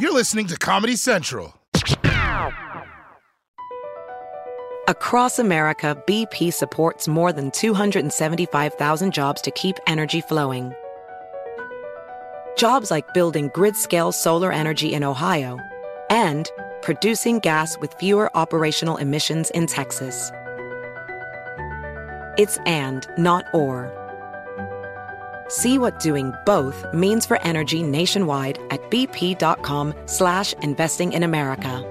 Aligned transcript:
You're 0.00 0.14
listening 0.14 0.46
to 0.46 0.56
Comedy 0.56 0.96
Central. 0.96 1.60
Across 4.88 5.38
America, 5.38 6.02
BP 6.06 6.54
supports 6.54 7.06
more 7.06 7.34
than 7.34 7.50
275,000 7.50 9.12
jobs 9.12 9.42
to 9.42 9.50
keep 9.50 9.76
energy 9.86 10.22
flowing. 10.22 10.72
Jobs 12.56 12.90
like 12.90 13.12
building 13.12 13.50
grid 13.52 13.76
scale 13.76 14.10
solar 14.10 14.50
energy 14.50 14.94
in 14.94 15.04
Ohio 15.04 15.58
and 16.08 16.48
producing 16.80 17.38
gas 17.38 17.76
with 17.76 17.92
fewer 18.00 18.34
operational 18.34 18.96
emissions 18.96 19.50
in 19.50 19.66
Texas. 19.66 20.32
It's 22.38 22.56
and, 22.64 23.06
not 23.18 23.44
or. 23.52 23.99
See 25.50 25.78
what 25.78 25.98
doing 25.98 26.32
both 26.46 26.86
means 26.94 27.26
for 27.26 27.42
energy 27.42 27.82
nationwide 27.82 28.60
at 28.70 28.88
bp.com 28.88 29.92
slash 30.06 30.52
investing 30.62 31.12
in 31.12 31.24
America. 31.24 31.84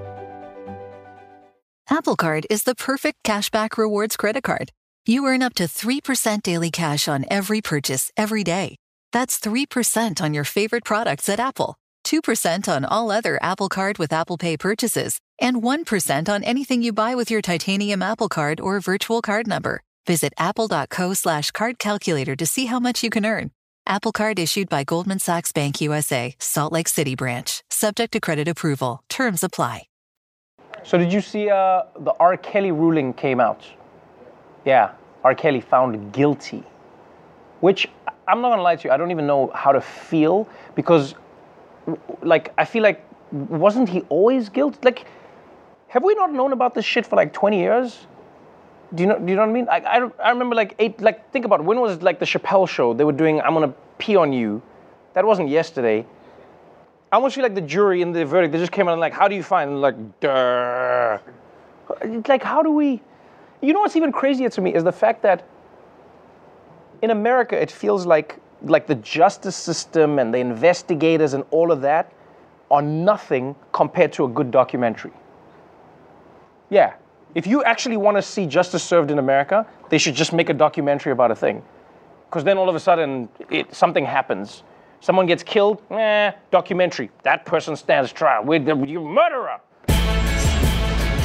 Apple 1.92 2.16
Card 2.16 2.48
is 2.50 2.64
the 2.64 2.76
perfect 2.76 3.18
cashback 3.24 3.78
rewards 3.78 4.16
credit 4.16 4.44
card. 4.44 4.72
You 5.06 5.26
earn 5.26 5.42
up 5.42 5.56
to 5.56 5.64
3% 5.64 6.44
daily 6.44 6.72
cash 6.72 7.08
on 7.08 7.26
every 7.30 7.62
purchase 7.62 8.12
every 8.16 8.44
day. 8.44 8.78
That's 9.12 9.40
3% 9.40 10.22
on 10.22 10.34
your 10.34 10.44
favorite 10.44 10.86
products 10.86 11.28
at 11.28 11.40
Apple, 11.40 11.76
2% 12.06 12.70
on 12.70 12.86
all 12.86 13.12
other 13.12 13.40
Apple 13.42 13.70
Card 13.70 13.98
with 13.98 14.14
Apple 14.14 14.38
Pay 14.38 14.56
purchases, 14.56 15.20
and 15.42 15.64
1% 15.64 16.30
on 16.30 16.44
anything 16.44 16.82
you 16.82 16.94
buy 16.94 17.16
with 17.16 17.32
your 17.32 17.42
titanium 17.42 18.02
Apple 18.02 18.30
Card 18.30 18.62
or 18.62 18.80
virtual 18.80 19.22
card 19.22 19.48
number. 19.48 19.82
Visit 20.10 20.34
apple.co 20.40 21.14
slash 21.14 21.52
card 21.52 21.78
calculator 21.78 22.36
to 22.36 22.46
see 22.48 22.66
how 22.66 22.80
much 22.80 23.04
you 23.04 23.12
can 23.12 23.28
earn. 23.28 23.52
Apple 23.86 24.12
Card 24.12 24.40
issued 24.40 24.68
by 24.68 24.84
Goldman 24.84 25.20
Sachs 25.20 25.52
Bank 25.52 25.80
USA, 25.82 26.34
Salt 26.40 26.74
Lake 26.74 26.88
City 26.88 27.14
branch. 27.14 27.62
Subject 27.70 28.12
to 28.14 28.20
credit 28.20 28.48
approval. 28.48 29.04
Terms 29.08 29.44
apply. 29.44 29.84
So 30.84 30.98
did 30.98 31.14
you 31.14 31.22
see 31.22 31.52
uh, 31.52 31.84
the 32.00 32.14
R. 32.20 32.38
Kelly 32.38 32.72
ruling 32.72 33.14
came 33.14 33.40
out? 33.40 33.62
Yeah, 34.66 34.94
R. 35.24 35.36
Kelly 35.36 35.62
found 35.62 36.12
guilty. 36.12 36.64
Which 37.60 37.88
I'm 38.28 38.42
not 38.42 38.50
gonna 38.50 38.64
lie 38.64 38.78
to 38.78 38.88
you, 38.88 38.92
I 38.92 38.98
don't 38.98 39.12
even 39.12 39.28
know 39.28 39.52
how 39.54 39.72
to 39.72 39.82
feel 39.82 40.50
because, 40.74 41.14
like, 42.24 42.52
I 42.58 42.66
feel 42.66 42.82
like 42.82 43.06
wasn't 43.32 43.90
he 43.90 44.02
always 44.10 44.50
guilty? 44.50 44.80
Like, 44.82 45.06
have 45.90 46.04
we 46.04 46.16
not 46.16 46.34
known 46.34 46.52
about 46.52 46.74
this 46.74 46.86
shit 46.86 47.06
for 47.06 47.16
like 47.16 47.32
20 47.32 47.60
years? 47.60 48.08
Do 48.96 49.04
you 49.04 49.10
know? 49.10 49.20
Do 49.20 49.26
you 49.28 49.36
know 49.36 49.44
what 49.44 49.50
I 49.50 49.54
mean? 49.54 49.68
I, 49.70 50.10
I, 50.24 50.30
remember 50.30 50.56
like 50.56 50.76
eight. 50.80 51.00
Like 51.00 51.32
think 51.32 51.46
about 51.46 51.60
it, 51.60 51.64
when 51.64 51.80
was 51.80 51.98
it, 51.98 52.04
like 52.04 52.20
the 52.20 52.26
Chappelle 52.26 52.68
show? 52.68 52.94
They 52.94 53.04
were 53.04 53.12
doing 53.12 53.40
"I'm 53.42 53.54
gonna 53.54 53.74
pee 54.00 54.16
on 54.16 54.34
you." 54.34 54.62
That 55.14 55.26
wasn't 55.26 55.50
yesterday. 55.50 56.06
I 57.12 57.16
almost 57.16 57.36
feel 57.36 57.44
like 57.44 57.56
the 57.56 57.62
jury 57.62 58.02
in 58.02 58.12
the 58.12 58.26
verdict. 58.26 58.52
They 58.52 58.60
just 58.60 58.72
came 58.72 58.88
out 58.88 58.94
and 58.94 59.02
like, 59.02 59.14
"How 59.14 59.28
do 59.28 59.36
you 59.36 59.44
find?" 59.44 59.80
Like, 59.80 59.96
Duh. 60.20 61.20
like 62.28 62.44
how 62.44 62.64
do 62.64 62.72
we? 62.72 63.02
You 63.62 63.74
know 63.74 63.82
what's 63.82 63.96
even 63.96 64.12
crazier 64.12 64.50
to 64.50 64.62
me 64.62 64.74
is 64.74 64.84
the 64.84 64.92
fact 64.92 65.22
that 65.22 65.46
in 67.02 67.12
America 67.12 67.60
it 67.60 67.70
feels 67.70 68.06
like 68.06 68.40
like 68.64 68.88
the 68.88 68.96
justice 68.96 69.56
system 69.56 70.20
and 70.20 70.34
the 70.34 70.40
investigators 70.40 71.34
and 71.34 71.44
all 71.52 71.72
of 71.72 71.82
that 71.82 72.12
are 72.72 72.82
nothing 72.82 73.56
compared 73.72 74.14
to 74.14 74.26
a 74.26 74.28
good 74.28 74.52
documentary. 74.52 75.14
Yeah, 76.70 76.94
if 77.36 77.46
you 77.46 77.64
actually 77.64 77.98
want 77.98 78.18
to 78.18 78.22
see 78.22 78.46
justice 78.46 78.84
served 78.84 79.12
in 79.12 79.20
America, 79.20 79.66
they 79.90 79.98
should 79.98 80.16
just 80.16 80.34
make 80.34 80.50
a 80.50 80.54
documentary 80.54 81.12
about 81.12 81.32
a 81.32 81.36
thing. 81.36 81.62
Because 82.28 82.44
then 82.44 82.58
all 82.58 82.70
of 82.70 82.76
a 82.76 82.80
sudden, 82.80 83.30
it, 83.50 83.74
something 83.74 84.06
happens. 84.06 84.64
Someone 85.00 85.26
gets 85.26 85.44
killed, 85.44 85.82
eh, 85.92 86.32
documentary. 86.52 87.10
That 87.24 87.46
person 87.46 87.76
stands 87.76 88.12
trial. 88.12 88.44
We're 88.44 88.60
the 88.60 88.76
you 88.76 89.02
murderer. 89.02 89.60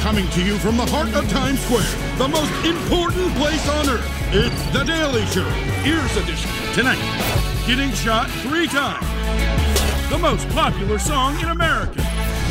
Coming 0.01 0.29
to 0.29 0.45
you 0.45 0.57
from 0.59 0.77
the 0.77 0.85
heart 0.85 1.13
of 1.15 1.27
Times 1.29 1.59
Square, 1.61 1.81
the 2.17 2.27
most 2.27 2.53
important 2.63 3.33
place 3.35 3.67
on 3.69 3.89
earth. 3.89 4.07
It's 4.31 4.71
The 4.71 4.83
Daily 4.83 5.25
Show, 5.25 5.47
Ears 5.83 6.15
Edition. 6.15 6.51
Tonight, 6.73 7.01
getting 7.65 7.91
shot 7.91 8.29
three 8.45 8.67
times. 8.67 9.05
The 10.11 10.19
most 10.19 10.47
popular 10.49 10.99
song 10.99 11.39
in 11.39 11.49
America. 11.49 12.01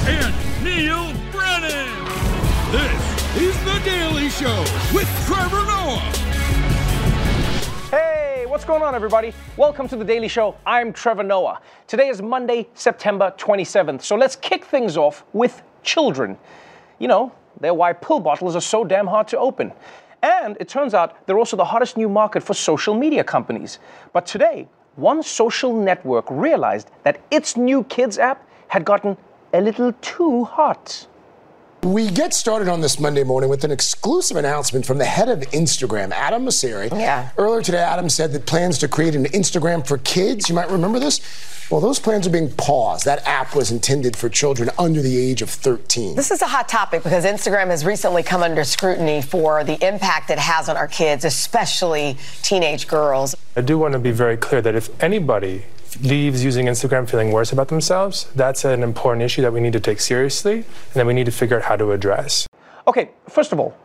And 0.06 0.64
Neal 0.64 1.14
Brennan. 1.30 2.04
This 2.72 3.13
is 3.36 3.64
The 3.64 3.80
Daily 3.84 4.28
Show 4.28 4.60
with 4.94 5.08
Trevor 5.26 5.66
Noah. 5.66 5.98
Hey, 7.90 8.44
what's 8.46 8.64
going 8.64 8.80
on, 8.80 8.94
everybody? 8.94 9.32
Welcome 9.56 9.88
to 9.88 9.96
the 9.96 10.04
Daily 10.04 10.28
Show. 10.28 10.54
I'm 10.64 10.92
Trevor 10.92 11.24
Noah. 11.24 11.60
Today 11.88 12.10
is 12.10 12.22
Monday, 12.22 12.68
September 12.74 13.34
27th. 13.36 14.02
So 14.02 14.14
let's 14.14 14.36
kick 14.36 14.64
things 14.64 14.96
off 14.96 15.24
with 15.32 15.62
children. 15.82 16.38
You 17.00 17.08
know, 17.08 17.32
they're 17.58 17.74
why 17.74 17.92
pill 17.94 18.20
bottles 18.20 18.54
are 18.54 18.60
so 18.60 18.84
damn 18.84 19.08
hard 19.08 19.26
to 19.28 19.38
open. 19.38 19.72
And 20.22 20.56
it 20.60 20.68
turns 20.68 20.94
out 20.94 21.26
they're 21.26 21.38
also 21.38 21.56
the 21.56 21.64
hottest 21.64 21.96
new 21.96 22.08
market 22.08 22.40
for 22.40 22.54
social 22.54 22.94
media 22.94 23.24
companies. 23.24 23.80
But 24.12 24.26
today, 24.26 24.68
one 24.94 25.24
social 25.24 25.74
network 25.74 26.26
realized 26.30 26.88
that 27.02 27.20
its 27.32 27.56
new 27.56 27.82
kids 27.82 28.16
app 28.16 28.48
had 28.68 28.84
gotten 28.84 29.16
a 29.52 29.60
little 29.60 29.92
too 30.02 30.44
hot. 30.44 31.08
We 31.84 32.08
get 32.08 32.32
started 32.32 32.68
on 32.68 32.80
this 32.80 32.98
Monday 32.98 33.24
morning 33.24 33.50
with 33.50 33.62
an 33.62 33.70
exclusive 33.70 34.38
announcement 34.38 34.86
from 34.86 34.96
the 34.96 35.04
head 35.04 35.28
of 35.28 35.40
Instagram, 35.50 36.12
Adam 36.12 36.46
Mosseri. 36.46 36.90
Yeah. 36.90 37.28
Earlier 37.36 37.60
today, 37.60 37.78
Adam 37.82 38.08
said 38.08 38.32
that 38.32 38.46
plans 38.46 38.78
to 38.78 38.88
create 38.88 39.14
an 39.14 39.26
Instagram 39.26 39.86
for 39.86 39.98
kids, 39.98 40.48
you 40.48 40.54
might 40.54 40.70
remember 40.70 40.98
this. 40.98 41.20
Well, 41.70 41.82
those 41.82 41.98
plans 41.98 42.26
are 42.26 42.30
being 42.30 42.50
paused. 42.52 43.04
That 43.04 43.26
app 43.26 43.54
was 43.54 43.70
intended 43.70 44.16
for 44.16 44.30
children 44.30 44.70
under 44.78 45.02
the 45.02 45.18
age 45.18 45.42
of 45.42 45.50
13. 45.50 46.16
This 46.16 46.30
is 46.30 46.40
a 46.40 46.46
hot 46.46 46.70
topic 46.70 47.02
because 47.02 47.26
Instagram 47.26 47.66
has 47.66 47.84
recently 47.84 48.22
come 48.22 48.42
under 48.42 48.64
scrutiny 48.64 49.20
for 49.20 49.62
the 49.62 49.76
impact 49.86 50.30
it 50.30 50.38
has 50.38 50.70
on 50.70 50.78
our 50.78 50.88
kids, 50.88 51.26
especially 51.26 52.16
teenage 52.40 52.88
girls. 52.88 53.36
I 53.56 53.60
do 53.60 53.76
want 53.76 53.92
to 53.92 53.98
be 53.98 54.10
very 54.10 54.38
clear 54.38 54.62
that 54.62 54.74
if 54.74 54.88
anybody 55.02 55.64
leaves 56.02 56.44
using 56.44 56.66
Instagram 56.66 57.08
feeling 57.08 57.32
worse 57.32 57.52
about 57.52 57.68
themselves, 57.68 58.30
that's 58.34 58.64
an 58.64 58.82
important 58.82 59.22
issue 59.22 59.42
that 59.42 59.52
we 59.52 59.60
need 59.60 59.72
to 59.72 59.80
take 59.80 60.00
seriously 60.00 60.56
and 60.56 60.94
that 60.94 61.06
we 61.06 61.14
need 61.14 61.26
to 61.26 61.32
figure 61.32 61.56
out 61.56 61.62
how 61.62 61.76
to 61.76 61.92
address. 61.92 62.46
Okay, 62.86 63.10
first 63.28 63.52
of 63.52 63.60
all, 63.60 63.76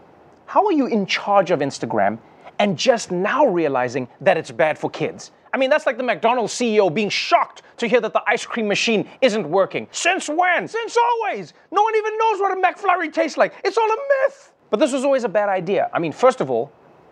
how 0.45 0.65
are 0.65 0.71
you 0.71 0.87
in 0.87 1.05
charge 1.05 1.51
of 1.51 1.59
Instagram 1.59 2.17
and 2.59 2.77
just 2.77 3.11
now 3.11 3.45
realizing 3.45 4.07
that 4.21 4.37
it's 4.37 4.51
bad 4.51 4.77
for 4.77 4.89
kids? 4.89 5.31
I 5.53 5.57
mean, 5.57 5.69
that's 5.69 5.85
like 5.85 5.97
the 5.97 6.03
McDonald's 6.03 6.53
CEO 6.53 6.93
being 6.93 7.09
shocked 7.09 7.63
to 7.77 7.87
hear 7.87 8.01
that 8.01 8.13
the 8.13 8.21
ice 8.27 8.45
cream 8.45 8.67
machine 8.67 9.09
isn't 9.21 9.49
working. 9.49 9.87
Since 9.91 10.29
when? 10.29 10.67
Since 10.67 10.97
always. 10.97 11.53
No 11.71 11.81
one 11.81 11.95
even 11.95 12.17
knows 12.17 12.39
what 12.39 12.57
a 12.57 12.61
McFlurry 12.61 13.11
tastes 13.11 13.37
like. 13.37 13.53
It's 13.63 13.77
all 13.77 13.89
a 13.89 13.97
myth. 14.27 14.51
But 14.69 14.79
this 14.79 14.91
was 14.91 15.03
always 15.03 15.23
a 15.23 15.29
bad 15.29 15.49
idea. 15.49 15.89
I 15.93 15.99
mean, 15.99 16.11
first 16.11 16.41
of 16.41 16.51
all, 16.51 16.71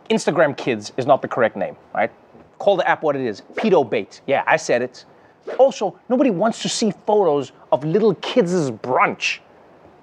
Instagram 0.10 0.56
Kids 0.56 0.94
is 0.98 1.06
not 1.06 1.22
the 1.22 1.28
correct 1.28 1.56
name, 1.56 1.76
right? 1.94 2.12
Call 2.60 2.78
the 2.78 2.88
app 2.88 3.04
what 3.04 3.16
it 3.16 3.22
is 3.22 3.42
pedo 3.56 3.88
bait. 3.88 4.22
Yeah, 4.26 4.44
I 4.48 4.58
said 4.58 4.82
it. 4.82 5.06
Also, 5.58 6.00
nobody 6.10 6.30
wants 6.30 6.62
to 6.62 6.70
see 6.70 6.92
photos 7.06 7.52
of 7.72 7.84
little 7.84 8.16
kids' 8.16 8.72
brunch. 8.72 9.40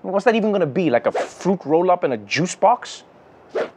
What's 0.03 0.25
that 0.25 0.35
even 0.35 0.53
gonna 0.53 0.67
be? 0.67 0.91
Like 0.91 1.07
a 1.07 1.13
fruit 1.13 1.61
roll 1.65 1.91
up 1.91 2.05
in 2.05 2.13
a 2.13 2.17
juice 2.19 2.55
box? 2.55 3.05
That 3.53 3.71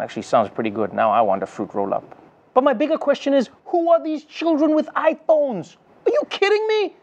actually 0.00 0.22
sounds 0.22 0.50
pretty 0.50 0.70
good. 0.70 0.92
Now 0.92 1.10
I 1.10 1.20
want 1.20 1.42
a 1.42 1.46
fruit 1.46 1.72
roll 1.74 1.94
up. 1.94 2.18
But 2.54 2.64
my 2.64 2.72
bigger 2.72 2.98
question 2.98 3.34
is 3.34 3.50
who 3.66 3.90
are 3.90 4.02
these 4.02 4.24
children 4.24 4.74
with 4.74 4.86
iPhones? 4.88 5.76
Are 6.06 6.10
you 6.10 6.22
kidding 6.30 6.66
me? 6.66 6.96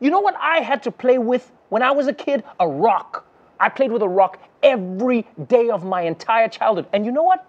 You 0.00 0.10
know 0.10 0.20
what 0.20 0.34
I 0.40 0.58
had 0.58 0.82
to 0.84 0.90
play 0.90 1.18
with 1.18 1.52
when 1.68 1.82
I 1.82 1.90
was 1.92 2.06
a 2.06 2.12
kid? 2.12 2.44
A 2.60 2.68
rock. 2.68 3.26
I 3.60 3.68
played 3.68 3.92
with 3.92 4.02
a 4.02 4.08
rock 4.08 4.40
every 4.62 5.26
day 5.46 5.70
of 5.70 5.84
my 5.84 6.02
entire 6.02 6.48
childhood. 6.48 6.86
And 6.92 7.06
you 7.06 7.12
know 7.12 7.22
what? 7.22 7.46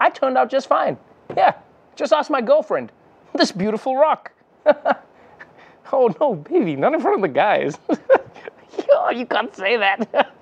I 0.00 0.10
turned 0.10 0.36
out 0.36 0.50
just 0.50 0.68
fine. 0.68 0.98
Yeah, 1.36 1.54
just 1.98 2.12
ask 2.12 2.30
my 2.30 2.40
girlfriend. 2.40 2.92
This 3.34 3.52
beautiful 3.52 3.94
rock. 3.94 4.32
oh 5.92 6.14
no, 6.18 6.34
baby, 6.34 6.76
not 6.76 6.94
in 6.94 7.00
front 7.00 7.16
of 7.16 7.22
the 7.22 7.28
guys. 7.28 7.76
oh, 8.90 9.10
you 9.10 9.26
can't 9.26 9.54
say 9.54 9.76
that. 9.76 10.32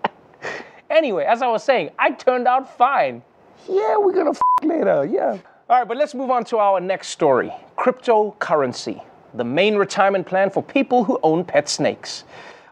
anyway, 0.89 1.25
as 1.25 1.43
I 1.43 1.49
was 1.49 1.65
saying, 1.65 1.91
I 1.99 2.13
turned 2.13 2.47
out 2.47 2.79
fine. 2.79 3.23
Yeah, 3.69 3.97
we're 3.97 4.13
gonna 4.13 4.31
f 4.31 4.41
later. 4.63 5.05
Yeah. 5.05 5.37
All 5.69 5.79
right, 5.79 5.89
but 5.89 5.97
let's 5.97 6.15
move 6.15 6.31
on 6.31 6.45
to 6.45 6.59
our 6.59 6.81
next 6.81 7.09
story 7.09 7.53
cryptocurrency, 7.77 9.03
the 9.35 9.45
main 9.45 9.77
retirement 9.77 10.27
plan 10.27 10.49
for 10.49 10.63
people 10.63 11.03
who 11.03 11.19
own 11.25 11.45
pet 11.45 11.69
snakes. 11.69 12.23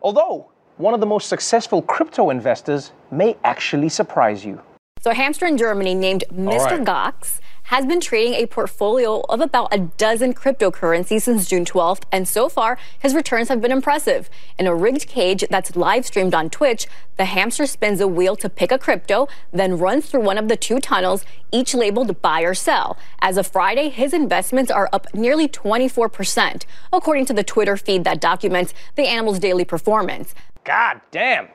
Although, 0.00 0.46
one 0.76 0.94
of 0.94 1.00
the 1.00 1.06
most 1.06 1.28
successful 1.28 1.82
crypto 1.82 2.30
investors 2.30 2.92
may 3.10 3.36
actually 3.42 3.88
surprise 3.88 4.44
you. 4.44 4.60
So 5.04 5.10
a 5.10 5.14
hamster 5.14 5.44
in 5.44 5.58
Germany 5.58 5.94
named 5.94 6.24
Mr. 6.32 6.78
right. 6.78 6.80
Goxx 6.82 7.38
has 7.64 7.84
been 7.84 8.00
trading 8.00 8.32
a 8.32 8.46
portfolio 8.46 9.20
of 9.28 9.42
about 9.42 9.68
a 9.70 9.76
dozen 9.78 10.32
cryptocurrencies 10.32 11.20
since 11.20 11.46
June 11.46 11.66
12th, 11.66 12.04
and 12.10 12.26
so 12.26 12.48
far 12.48 12.78
his 12.98 13.14
returns 13.14 13.50
have 13.50 13.60
been 13.60 13.70
impressive. 13.70 14.30
In 14.58 14.66
a 14.66 14.74
rigged 14.74 15.06
cage 15.06 15.44
that's 15.50 15.76
live 15.76 16.06
streamed 16.06 16.32
on 16.32 16.48
Twitch, 16.48 16.86
the 17.18 17.26
hamster 17.26 17.66
spins 17.66 18.00
a 18.00 18.08
wheel 18.08 18.34
to 18.34 18.48
pick 18.48 18.72
a 18.72 18.78
crypto, 18.78 19.28
then 19.52 19.76
runs 19.76 20.06
through 20.06 20.22
one 20.22 20.38
of 20.38 20.48
the 20.48 20.56
two 20.56 20.80
tunnels, 20.80 21.22
each 21.52 21.74
labeled 21.74 22.22
buy 22.22 22.40
or 22.40 22.54
sell. 22.54 22.96
As 23.18 23.36
of 23.36 23.46
Friday, 23.46 23.90
his 23.90 24.14
investments 24.14 24.70
are 24.70 24.88
up 24.90 25.06
nearly 25.12 25.48
24%, 25.48 26.64
according 26.94 27.26
to 27.26 27.34
the 27.34 27.44
Twitter 27.44 27.76
feed 27.76 28.04
that 28.04 28.22
documents 28.22 28.72
the 28.94 29.06
animal's 29.06 29.38
daily 29.38 29.66
performance. 29.66 30.34
God 30.64 31.02
damn. 31.10 31.48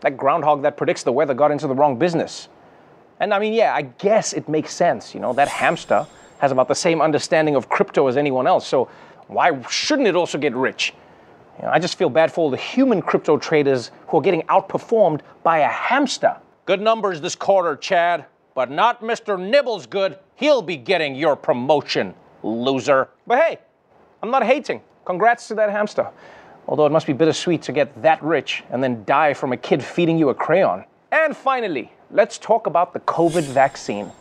That 0.00 0.16
groundhog 0.16 0.62
that 0.62 0.78
predicts 0.78 1.02
the 1.02 1.12
weather 1.12 1.34
got 1.34 1.50
into 1.50 1.66
the 1.66 1.74
wrong 1.74 1.98
business. 1.98 2.48
And 3.20 3.34
I 3.34 3.38
mean, 3.38 3.52
yeah, 3.52 3.74
I 3.74 3.82
guess 3.82 4.32
it 4.32 4.48
makes 4.48 4.72
sense. 4.72 5.14
You 5.14 5.20
know, 5.20 5.32
that 5.32 5.48
hamster 5.48 6.06
has 6.38 6.52
about 6.52 6.68
the 6.68 6.74
same 6.74 7.00
understanding 7.00 7.56
of 7.56 7.68
crypto 7.68 8.06
as 8.06 8.16
anyone 8.16 8.46
else. 8.46 8.66
So 8.66 8.88
why 9.26 9.60
shouldn't 9.68 10.08
it 10.08 10.16
also 10.16 10.38
get 10.38 10.54
rich? 10.54 10.94
You 11.58 11.64
know, 11.64 11.70
I 11.70 11.78
just 11.78 11.98
feel 11.98 12.08
bad 12.08 12.32
for 12.32 12.42
all 12.42 12.50
the 12.50 12.56
human 12.56 13.02
crypto 13.02 13.36
traders 13.36 13.90
who 14.06 14.18
are 14.18 14.22
getting 14.22 14.42
outperformed 14.42 15.20
by 15.42 15.58
a 15.58 15.68
hamster. 15.68 16.36
Good 16.66 16.80
numbers 16.80 17.20
this 17.20 17.34
quarter, 17.34 17.74
Chad, 17.76 18.26
but 18.54 18.70
not 18.70 19.00
Mr. 19.00 19.38
Nibbles 19.38 19.86
good. 19.86 20.18
He'll 20.36 20.62
be 20.62 20.76
getting 20.76 21.16
your 21.16 21.34
promotion, 21.34 22.14
loser. 22.42 23.08
But 23.26 23.38
hey, 23.38 23.58
I'm 24.22 24.30
not 24.30 24.44
hating. 24.44 24.82
Congrats 25.04 25.48
to 25.48 25.54
that 25.56 25.70
hamster. 25.70 26.08
Although 26.68 26.86
it 26.86 26.92
must 26.92 27.06
be 27.06 27.12
bittersweet 27.12 27.62
to 27.62 27.72
get 27.72 28.02
that 28.02 28.22
rich 28.22 28.62
and 28.70 28.82
then 28.82 29.04
die 29.04 29.34
from 29.34 29.52
a 29.52 29.56
kid 29.56 29.82
feeding 29.82 30.18
you 30.18 30.28
a 30.28 30.34
crayon. 30.34 30.84
And 31.10 31.34
finally, 31.34 31.90
let's 32.10 32.36
talk 32.36 32.66
about 32.66 32.92
the 32.92 33.00
COVID 33.00 33.44
vaccine. 33.44 34.12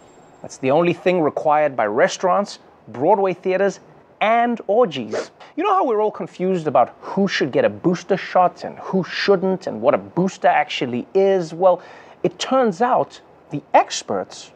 That's 0.41 0.57
the 0.57 0.71
only 0.71 0.93
thing 0.93 1.21
required 1.21 1.75
by 1.75 1.85
restaurants, 1.85 2.59
Broadway 2.87 3.33
theaters, 3.33 3.81
and 4.21 4.61
orgies. 4.67 5.31
You 5.57 5.65
know 5.65 5.73
how 5.73 5.85
we're 5.85 6.01
all 6.01 6.11
confused 6.11 6.65
about 6.65 6.95
who 7.01 7.27
should 7.27 7.51
get 7.51 7.65
a 7.65 7.69
booster 7.69 8.15
shot 8.15 8.63
and 8.63 8.79
who 8.79 9.03
shouldn't 9.03 9.67
and 9.67 9.81
what 9.81 9.95
a 9.95 9.97
booster 9.97 10.47
actually 10.47 11.05
is? 11.13 11.53
Well, 11.53 11.81
it 12.23 12.39
turns 12.39 12.81
out 12.81 13.19
the 13.49 13.61
experts 13.73 14.51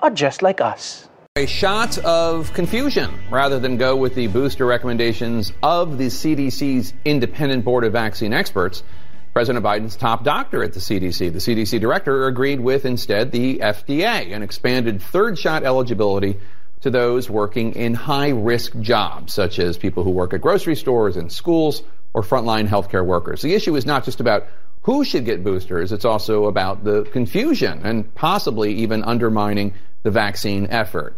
are 0.00 0.10
just 0.10 0.40
like 0.40 0.60
us. 0.60 1.08
A 1.34 1.46
shot 1.46 1.98
of 1.98 2.52
confusion 2.52 3.10
rather 3.28 3.58
than 3.58 3.76
go 3.76 3.96
with 3.96 4.14
the 4.14 4.28
booster 4.28 4.66
recommendations 4.66 5.52
of 5.64 5.98
the 5.98 6.06
CDC's 6.06 6.94
independent 7.04 7.64
board 7.64 7.82
of 7.82 7.92
vaccine 7.92 8.32
experts. 8.32 8.84
President 9.32 9.64
Biden's 9.64 9.96
top 9.96 10.24
doctor 10.24 10.62
at 10.62 10.74
the 10.74 10.80
CDC, 10.80 11.32
the 11.32 11.38
CDC 11.38 11.80
director, 11.80 12.26
agreed 12.26 12.60
with 12.60 12.84
instead 12.84 13.32
the 13.32 13.60
FDA 13.60 14.32
and 14.32 14.44
expanded 14.44 15.00
third 15.00 15.38
shot 15.38 15.64
eligibility 15.64 16.38
to 16.82 16.90
those 16.90 17.30
working 17.30 17.74
in 17.74 17.94
high 17.94 18.28
risk 18.28 18.78
jobs, 18.80 19.32
such 19.32 19.58
as 19.58 19.78
people 19.78 20.04
who 20.04 20.10
work 20.10 20.34
at 20.34 20.42
grocery 20.42 20.76
stores 20.76 21.16
and 21.16 21.32
schools 21.32 21.82
or 22.12 22.22
frontline 22.22 22.68
healthcare 22.68 23.06
workers. 23.06 23.40
The 23.40 23.54
issue 23.54 23.74
is 23.74 23.86
not 23.86 24.04
just 24.04 24.20
about 24.20 24.46
who 24.82 25.02
should 25.02 25.24
get 25.24 25.42
boosters, 25.42 25.92
it's 25.92 26.04
also 26.04 26.44
about 26.44 26.84
the 26.84 27.04
confusion 27.04 27.80
and 27.84 28.14
possibly 28.14 28.74
even 28.74 29.02
undermining 29.02 29.72
the 30.02 30.10
vaccine 30.10 30.66
effort. 30.66 31.16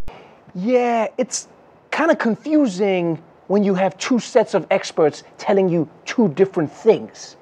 Yeah, 0.55 1.09
it's 1.19 1.49
kind 1.91 2.13
of 2.13 2.19
confusing 2.19 3.21
when 3.49 3.65
you 3.65 3.75
have 3.75 3.99
two 3.99 4.21
sets 4.21 4.55
of 4.55 4.67
experts 4.71 5.25
telling 5.39 5.69
you 5.69 5.89
two 6.05 6.29
different 6.29 6.71
things. 6.71 7.37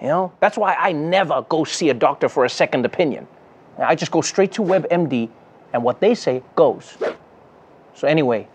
You 0.00 0.08
know, 0.08 0.32
that's 0.40 0.56
why 0.56 0.74
I 0.74 0.92
never 0.92 1.42
go 1.42 1.64
see 1.64 1.90
a 1.90 1.94
doctor 1.94 2.28
for 2.28 2.44
a 2.44 2.48
second 2.48 2.86
opinion. 2.86 3.26
I 3.78 3.94
just 3.94 4.12
go 4.12 4.20
straight 4.20 4.52
to 4.52 4.62
WebMD, 4.62 5.28
and 5.72 5.82
what 5.82 6.00
they 6.00 6.14
say 6.14 6.42
goes. 6.54 6.96
So, 7.94 8.08
anyway, 8.08 8.48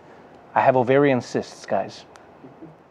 I 0.54 0.60
have 0.60 0.76
ovarian 0.76 1.20
cysts, 1.20 1.66
guys. 1.66 2.04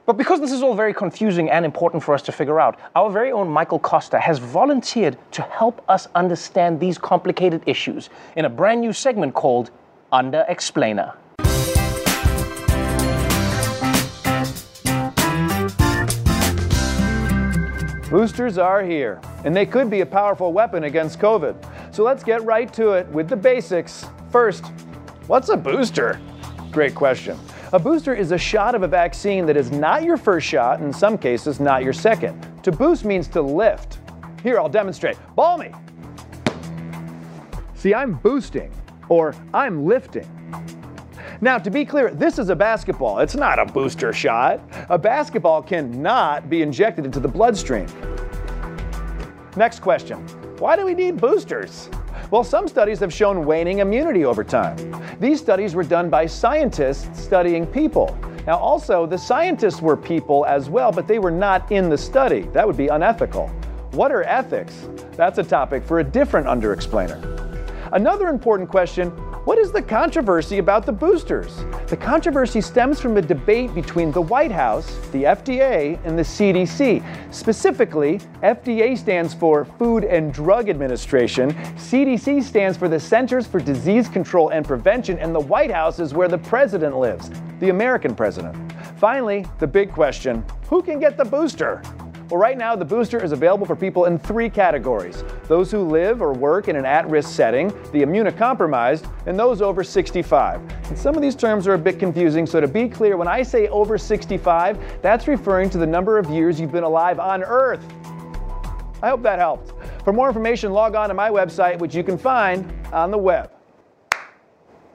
But 0.05 0.17
because 0.17 0.39
this 0.39 0.51
is 0.51 0.61
all 0.61 0.75
very 0.75 0.93
confusing 0.93 1.49
and 1.49 1.65
important 1.65 2.03
for 2.03 2.13
us 2.13 2.21
to 2.23 2.31
figure 2.31 2.59
out, 2.59 2.79
our 2.95 3.09
very 3.09 3.31
own 3.31 3.49
Michael 3.49 3.79
Kosta 3.79 4.19
has 4.19 4.37
volunteered 4.37 5.17
to 5.31 5.41
help 5.41 5.83
us 5.89 6.07
understand 6.13 6.79
these 6.79 6.97
complicated 6.97 7.63
issues 7.65 8.09
in 8.35 8.45
a 8.45 8.49
brand 8.49 8.81
new 8.81 8.93
segment 8.93 9.33
called 9.33 9.71
Under 10.11 10.45
Explainer. 10.47 11.13
Boosters 18.09 18.59
are 18.59 18.83
here, 18.83 19.19
and 19.45 19.55
they 19.55 19.65
could 19.65 19.89
be 19.89 20.01
a 20.01 20.05
powerful 20.05 20.53
weapon 20.53 20.83
against 20.83 21.19
COVID. 21.19 21.55
So 21.93 22.03
let's 22.03 22.23
get 22.23 22.43
right 22.43 22.71
to 22.73 22.91
it 22.91 23.07
with 23.07 23.27
the 23.27 23.35
basics. 23.35 24.05
First, 24.29 24.65
what's 25.25 25.49
a 25.49 25.57
booster? 25.57 26.19
Great 26.71 26.93
question. 26.93 27.35
A 27.73 27.79
booster 27.79 28.13
is 28.13 28.31
a 28.31 28.37
shot 28.37 28.75
of 28.75 28.83
a 28.83 28.87
vaccine 28.87 29.47
that 29.47 29.57
is 29.57 29.71
not 29.71 30.03
your 30.03 30.17
first 30.17 30.45
shot, 30.45 30.81
in 30.81 30.93
some 30.93 31.17
cases, 31.17 31.59
not 31.59 31.83
your 31.83 31.93
second. 31.93 32.47
To 32.63 32.71
boost 32.71 33.05
means 33.05 33.27
to 33.29 33.41
lift. 33.41 33.97
Here, 34.43 34.59
I'll 34.59 34.69
demonstrate. 34.69 35.17
Ball 35.35 35.57
me. 35.57 35.71
See, 37.73 37.95
I'm 37.95 38.13
boosting, 38.13 38.71
or 39.09 39.33
I'm 39.51 39.83
lifting. 39.83 40.27
Now, 41.41 41.57
to 41.57 41.69
be 41.69 41.85
clear, 41.85 42.11
this 42.11 42.39
is 42.39 42.49
a 42.49 42.55
basketball. 42.55 43.19
It's 43.19 43.35
not 43.35 43.59
a 43.59 43.65
booster 43.65 44.13
shot. 44.13 44.61
A 44.89 44.97
basketball 44.97 45.61
cannot 45.61 46.49
be 46.49 46.61
injected 46.61 47.05
into 47.05 47.19
the 47.19 47.27
bloodstream. 47.27 47.87
Next 49.55 49.79
question 49.79 50.17
Why 50.59 50.75
do 50.75 50.85
we 50.85 50.93
need 50.93 51.19
boosters? 51.19 51.89
Well, 52.31 52.43
some 52.43 52.67
studies 52.67 52.99
have 52.99 53.13
shown 53.13 53.45
waning 53.45 53.79
immunity 53.79 54.25
over 54.25 54.43
time. 54.43 54.77
These 55.19 55.39
studies 55.39 55.75
were 55.75 55.83
done 55.83 56.09
by 56.09 56.25
scientists 56.25 57.21
studying 57.21 57.67
people. 57.67 58.17
Now, 58.47 58.57
also, 58.57 59.05
the 59.05 59.17
scientists 59.17 59.81
were 59.81 59.97
people 59.97 60.45
as 60.45 60.69
well, 60.69 60.91
but 60.91 61.07
they 61.07 61.19
were 61.19 61.31
not 61.31 61.71
in 61.71 61.89
the 61.89 61.97
study. 61.97 62.41
That 62.53 62.65
would 62.65 62.77
be 62.77 62.87
unethical. 62.87 63.47
What 63.91 64.11
are 64.11 64.23
ethics? 64.23 64.87
That's 65.15 65.37
a 65.37 65.43
topic 65.43 65.83
for 65.83 65.99
a 65.99 66.03
different 66.03 66.47
under-explainer. 66.47 67.19
Another 67.91 68.27
important 68.27 68.69
question 68.69 69.11
what 69.45 69.59
is 69.59 69.71
the 69.71 69.81
controversy 69.81 70.57
about 70.57 70.87
the 70.87 70.91
boosters? 70.91 71.63
The 71.85 71.95
controversy 71.95 72.61
stems 72.61 72.99
from 72.99 73.15
a 73.17 73.21
debate 73.21 73.75
between 73.75 74.11
the 74.11 74.21
White 74.21 74.51
House, 74.51 74.87
the 75.11 75.23
FDA, 75.23 76.03
and 76.03 76.17
the 76.17 76.23
CDC. 76.23 77.03
Specifically, 77.31 78.19
FDA 78.41 78.97
stands 78.97 79.35
for 79.35 79.63
Food 79.63 80.03
and 80.03 80.33
Drug 80.33 80.67
Administration, 80.67 81.53
CDC 81.75 82.41
stands 82.41 82.75
for 82.75 82.89
the 82.89 82.99
Centers 82.99 83.45
for 83.45 83.59
Disease 83.59 84.09
Control 84.09 84.49
and 84.49 84.65
Prevention, 84.65 85.19
and 85.19 85.33
the 85.33 85.39
White 85.39 85.71
House 85.71 85.99
is 85.99 86.15
where 86.15 86.27
the 86.27 86.39
president 86.39 86.97
lives, 86.97 87.29
the 87.59 87.69
American 87.69 88.15
president. 88.15 88.55
Finally, 88.97 89.45
the 89.59 89.67
big 89.67 89.91
question 89.91 90.43
who 90.69 90.81
can 90.81 90.99
get 90.99 91.17
the 91.17 91.25
booster? 91.25 91.83
Well, 92.29 92.39
right 92.39 92.57
now, 92.57 92.75
the 92.75 92.85
booster 92.85 93.23
is 93.23 93.33
available 93.33 93.67
for 93.67 93.75
people 93.75 94.05
in 94.05 94.17
three 94.17 94.49
categories 94.49 95.23
those 95.47 95.69
who 95.69 95.83
live 95.83 96.23
or 96.23 96.33
work 96.33 96.67
in 96.67 96.75
an 96.75 96.83
at 96.83 97.07
risk 97.07 97.29
setting, 97.29 97.67
the 97.91 98.01
immunocompromised, 98.01 99.07
and 99.27 99.37
those 99.37 99.61
over 99.61 99.83
65. 99.83 100.59
And 100.89 100.97
some 100.97 101.15
of 101.15 101.21
these 101.21 101.35
terms 101.35 101.67
are 101.67 101.75
a 101.75 101.77
bit 101.77 101.99
confusing, 101.99 102.47
so 102.47 102.59
to 102.59 102.67
be 102.67 102.89
clear, 102.89 103.15
when 103.15 103.27
I 103.27 103.43
say 103.43 103.67
over 103.67 103.99
65, 103.99 105.03
that's 105.03 105.27
referring 105.27 105.69
to 105.69 105.77
the 105.77 105.85
number 105.85 106.17
of 106.17 106.27
years 106.31 106.59
you've 106.59 106.71
been 106.71 106.83
alive 106.83 107.19
on 107.19 107.43
Earth. 107.43 107.85
I 109.03 109.09
hope 109.09 109.21
that 109.21 109.37
helped. 109.37 109.73
For 110.03 110.11
more 110.11 110.27
information, 110.27 110.71
log 110.71 110.95
on 110.95 111.09
to 111.09 111.13
my 111.13 111.29
website, 111.29 111.77
which 111.77 111.93
you 111.93 112.03
can 112.03 112.17
find 112.17 112.73
on 112.91 113.11
the 113.11 113.19
web. 113.19 113.51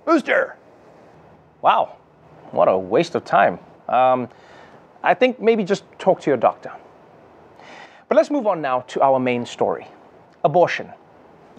Booster! 0.04 0.56
Wow, 1.62 1.96
what 2.50 2.66
a 2.66 2.76
waste 2.76 3.14
of 3.14 3.24
time. 3.24 3.60
Um, 3.88 4.28
I 5.04 5.14
think 5.14 5.40
maybe 5.40 5.62
just 5.62 5.84
talk 6.00 6.20
to 6.22 6.30
your 6.30 6.36
doctor. 6.36 6.72
But 8.10 8.16
let's 8.16 8.30
move 8.32 8.48
on 8.48 8.60
now 8.60 8.80
to 8.88 9.02
our 9.02 9.20
main 9.20 9.46
story 9.46 9.86
abortion. 10.42 10.88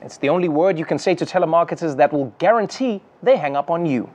It's 0.01 0.17
the 0.17 0.27
only 0.27 0.49
word 0.49 0.77
you 0.77 0.83
can 0.83 0.99
say 0.99 1.15
to 1.15 1.25
telemarketers 1.25 1.95
that 1.95 2.11
will 2.11 2.25
guarantee 2.39 3.01
they 3.23 3.37
hang 3.37 3.55
up 3.55 3.69
on 3.69 3.85
you. 3.85 4.09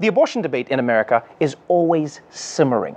The 0.00 0.06
abortion 0.06 0.40
debate 0.40 0.68
in 0.68 0.78
America 0.78 1.22
is 1.40 1.56
always 1.66 2.22
simmering. 2.30 2.96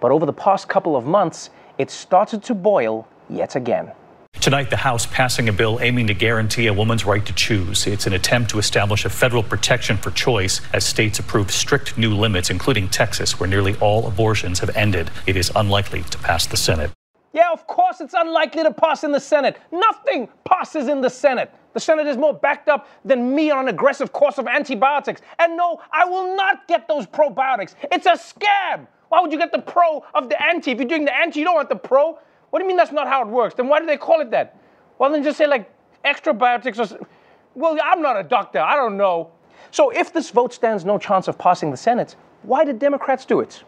But 0.00 0.12
over 0.12 0.24
the 0.24 0.32
past 0.32 0.66
couple 0.66 0.96
of 0.96 1.04
months, 1.04 1.50
it 1.76 1.90
started 1.90 2.42
to 2.44 2.54
boil 2.54 3.06
yet 3.28 3.54
again. 3.54 3.92
Tonight, 4.40 4.70
the 4.70 4.78
House 4.78 5.04
passing 5.04 5.50
a 5.50 5.52
bill 5.52 5.78
aiming 5.82 6.06
to 6.06 6.14
guarantee 6.14 6.68
a 6.68 6.72
woman's 6.72 7.04
right 7.04 7.26
to 7.26 7.34
choose. 7.34 7.86
It's 7.86 8.06
an 8.06 8.14
attempt 8.14 8.50
to 8.52 8.58
establish 8.58 9.04
a 9.04 9.10
federal 9.10 9.42
protection 9.42 9.98
for 9.98 10.10
choice 10.12 10.62
as 10.72 10.86
states 10.86 11.18
approve 11.18 11.50
strict 11.50 11.98
new 11.98 12.14
limits, 12.14 12.48
including 12.48 12.88
Texas, 12.88 13.38
where 13.38 13.50
nearly 13.50 13.76
all 13.76 14.06
abortions 14.06 14.60
have 14.60 14.74
ended. 14.74 15.10
It 15.26 15.36
is 15.36 15.52
unlikely 15.54 16.04
to 16.04 16.16
pass 16.16 16.46
the 16.46 16.56
Senate. 16.56 16.90
Yeah, 17.32 17.52
of 17.52 17.66
course 17.66 18.00
it's 18.00 18.14
unlikely 18.14 18.64
to 18.64 18.72
pass 18.72 19.04
in 19.04 19.12
the 19.12 19.20
Senate. 19.20 19.56
Nothing 19.70 20.28
passes 20.44 20.88
in 20.88 21.00
the 21.00 21.10
Senate. 21.10 21.52
The 21.74 21.80
Senate 21.80 22.08
is 22.08 22.16
more 22.16 22.34
backed 22.34 22.68
up 22.68 22.88
than 23.04 23.34
me 23.34 23.50
on 23.50 23.68
an 23.68 23.68
aggressive 23.68 24.12
course 24.12 24.38
of 24.38 24.48
antibiotics. 24.48 25.20
And 25.38 25.56
no, 25.56 25.80
I 25.92 26.04
will 26.04 26.34
not 26.34 26.66
get 26.66 26.88
those 26.88 27.06
probiotics. 27.06 27.76
It's 27.92 28.06
a 28.06 28.12
scam. 28.12 28.88
Why 29.08 29.20
would 29.20 29.32
you 29.32 29.38
get 29.38 29.52
the 29.52 29.60
pro 29.60 30.04
of 30.14 30.28
the 30.28 30.42
anti? 30.42 30.72
If 30.72 30.78
you're 30.78 30.88
doing 30.88 31.04
the 31.04 31.16
anti, 31.16 31.40
you 31.40 31.44
don't 31.44 31.54
want 31.54 31.68
the 31.68 31.76
pro. 31.76 32.18
What 32.50 32.58
do 32.58 32.64
you 32.64 32.68
mean 32.68 32.76
that's 32.76 32.92
not 32.92 33.06
how 33.06 33.22
it 33.22 33.28
works? 33.28 33.54
Then 33.54 33.68
why 33.68 33.78
do 33.78 33.86
they 33.86 33.96
call 33.96 34.20
it 34.20 34.30
that? 34.32 34.56
Well, 34.98 35.10
then 35.10 35.22
just 35.22 35.38
say 35.38 35.46
like 35.46 35.70
extra 36.04 36.34
biotics 36.34 36.78
or. 36.78 37.06
Well, 37.54 37.76
I'm 37.82 38.02
not 38.02 38.18
a 38.18 38.22
doctor. 38.22 38.60
I 38.60 38.76
don't 38.76 38.96
know. 38.96 39.30
So 39.70 39.90
if 39.90 40.12
this 40.12 40.30
vote 40.30 40.52
stands 40.52 40.84
no 40.84 40.98
chance 40.98 41.28
of 41.28 41.38
passing 41.38 41.70
the 41.70 41.76
Senate, 41.76 42.16
why 42.42 42.64
did 42.64 42.78
Democrats 42.78 43.24
do 43.24 43.40
it? 43.40 43.62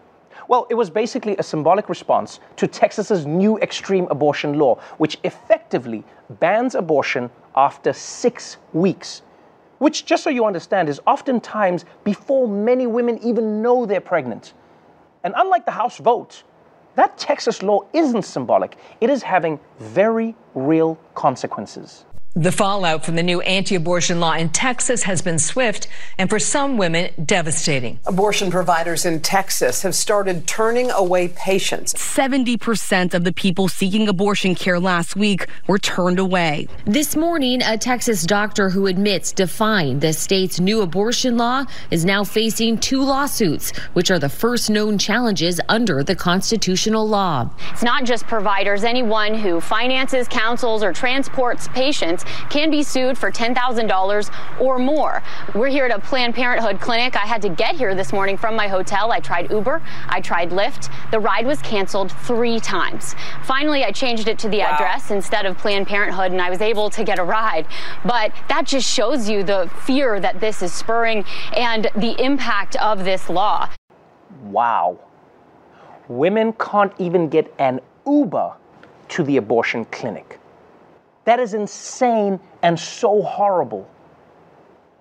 Well, 0.48 0.66
it 0.70 0.74
was 0.74 0.90
basically 0.90 1.36
a 1.38 1.42
symbolic 1.42 1.88
response 1.88 2.40
to 2.56 2.66
Texas's 2.66 3.26
new 3.26 3.58
extreme 3.58 4.06
abortion 4.10 4.58
law, 4.58 4.76
which 4.98 5.18
effectively 5.24 6.04
bans 6.40 6.74
abortion 6.74 7.30
after 7.56 7.92
six 7.92 8.56
weeks. 8.72 9.22
Which, 9.78 10.04
just 10.06 10.22
so 10.22 10.30
you 10.30 10.44
understand, 10.44 10.88
is 10.88 11.00
oftentimes 11.06 11.84
before 12.04 12.46
many 12.46 12.86
women 12.86 13.18
even 13.18 13.62
know 13.62 13.84
they're 13.86 14.00
pregnant. 14.00 14.54
And 15.24 15.34
unlike 15.36 15.64
the 15.64 15.72
House 15.72 15.98
vote, 15.98 16.44
that 16.94 17.16
Texas 17.18 17.62
law 17.62 17.80
isn't 17.92 18.22
symbolic, 18.22 18.76
it 19.00 19.10
is 19.10 19.22
having 19.22 19.58
very 19.78 20.36
real 20.54 20.98
consequences. 21.14 22.04
The 22.34 22.50
fallout 22.50 23.04
from 23.04 23.16
the 23.16 23.22
new 23.22 23.42
anti 23.42 23.74
abortion 23.74 24.18
law 24.18 24.32
in 24.32 24.48
Texas 24.48 25.02
has 25.02 25.20
been 25.20 25.38
swift 25.38 25.86
and 26.16 26.30
for 26.30 26.38
some 26.38 26.78
women 26.78 27.10
devastating. 27.22 28.00
Abortion 28.06 28.50
providers 28.50 29.04
in 29.04 29.20
Texas 29.20 29.82
have 29.82 29.94
started 29.94 30.46
turning 30.46 30.90
away 30.92 31.28
patients. 31.28 31.92
70% 31.92 33.12
of 33.12 33.24
the 33.24 33.34
people 33.34 33.68
seeking 33.68 34.08
abortion 34.08 34.54
care 34.54 34.80
last 34.80 35.14
week 35.14 35.46
were 35.66 35.78
turned 35.78 36.18
away. 36.18 36.68
This 36.86 37.16
morning, 37.16 37.60
a 37.62 37.76
Texas 37.76 38.24
doctor 38.24 38.70
who 38.70 38.86
admits 38.86 39.32
defying 39.32 39.98
the 39.98 40.14
state's 40.14 40.58
new 40.58 40.80
abortion 40.80 41.36
law 41.36 41.66
is 41.90 42.06
now 42.06 42.24
facing 42.24 42.78
two 42.78 43.02
lawsuits, 43.02 43.76
which 43.92 44.10
are 44.10 44.18
the 44.18 44.30
first 44.30 44.70
known 44.70 44.96
challenges 44.96 45.60
under 45.68 46.02
the 46.02 46.16
constitutional 46.16 47.06
law. 47.06 47.50
It's 47.72 47.82
not 47.82 48.04
just 48.04 48.26
providers, 48.26 48.84
anyone 48.84 49.34
who 49.34 49.60
finances, 49.60 50.26
counsels, 50.28 50.82
or 50.82 50.94
transports 50.94 51.68
patients 51.68 52.21
can 52.50 52.70
be 52.70 52.82
sued 52.82 53.16
for 53.18 53.30
$10,000 53.30 54.60
or 54.60 54.78
more. 54.78 55.22
We're 55.54 55.68
here 55.68 55.84
at 55.84 55.90
a 55.90 56.00
Planned 56.00 56.34
Parenthood 56.34 56.80
clinic. 56.80 57.16
I 57.16 57.26
had 57.26 57.42
to 57.42 57.48
get 57.48 57.74
here 57.74 57.94
this 57.94 58.12
morning 58.12 58.36
from 58.36 58.56
my 58.56 58.68
hotel. 58.68 59.12
I 59.12 59.20
tried 59.20 59.50
Uber, 59.50 59.82
I 60.08 60.20
tried 60.20 60.50
Lyft. 60.50 60.90
The 61.10 61.20
ride 61.20 61.46
was 61.46 61.60
canceled 61.62 62.12
three 62.12 62.60
times. 62.60 63.14
Finally, 63.44 63.84
I 63.84 63.92
changed 63.92 64.28
it 64.28 64.38
to 64.40 64.48
the 64.48 64.58
wow. 64.58 64.72
address 64.72 65.10
instead 65.10 65.46
of 65.46 65.58
Planned 65.58 65.86
Parenthood, 65.86 66.32
and 66.32 66.40
I 66.40 66.50
was 66.50 66.60
able 66.60 66.90
to 66.90 67.04
get 67.04 67.18
a 67.18 67.24
ride. 67.24 67.66
But 68.04 68.32
that 68.48 68.66
just 68.66 68.88
shows 68.88 69.28
you 69.28 69.42
the 69.42 69.70
fear 69.84 70.20
that 70.20 70.40
this 70.40 70.62
is 70.62 70.72
spurring 70.72 71.24
and 71.56 71.90
the 71.96 72.20
impact 72.22 72.76
of 72.76 73.04
this 73.04 73.28
law. 73.28 73.68
Wow. 74.44 74.98
Women 76.08 76.52
can't 76.54 76.92
even 76.98 77.28
get 77.28 77.52
an 77.58 77.80
Uber 78.06 78.54
to 79.08 79.22
the 79.22 79.36
abortion 79.36 79.84
clinic. 79.86 80.38
That 81.24 81.40
is 81.40 81.54
insane 81.54 82.40
and 82.62 82.78
so 82.78 83.22
horrible. 83.22 83.88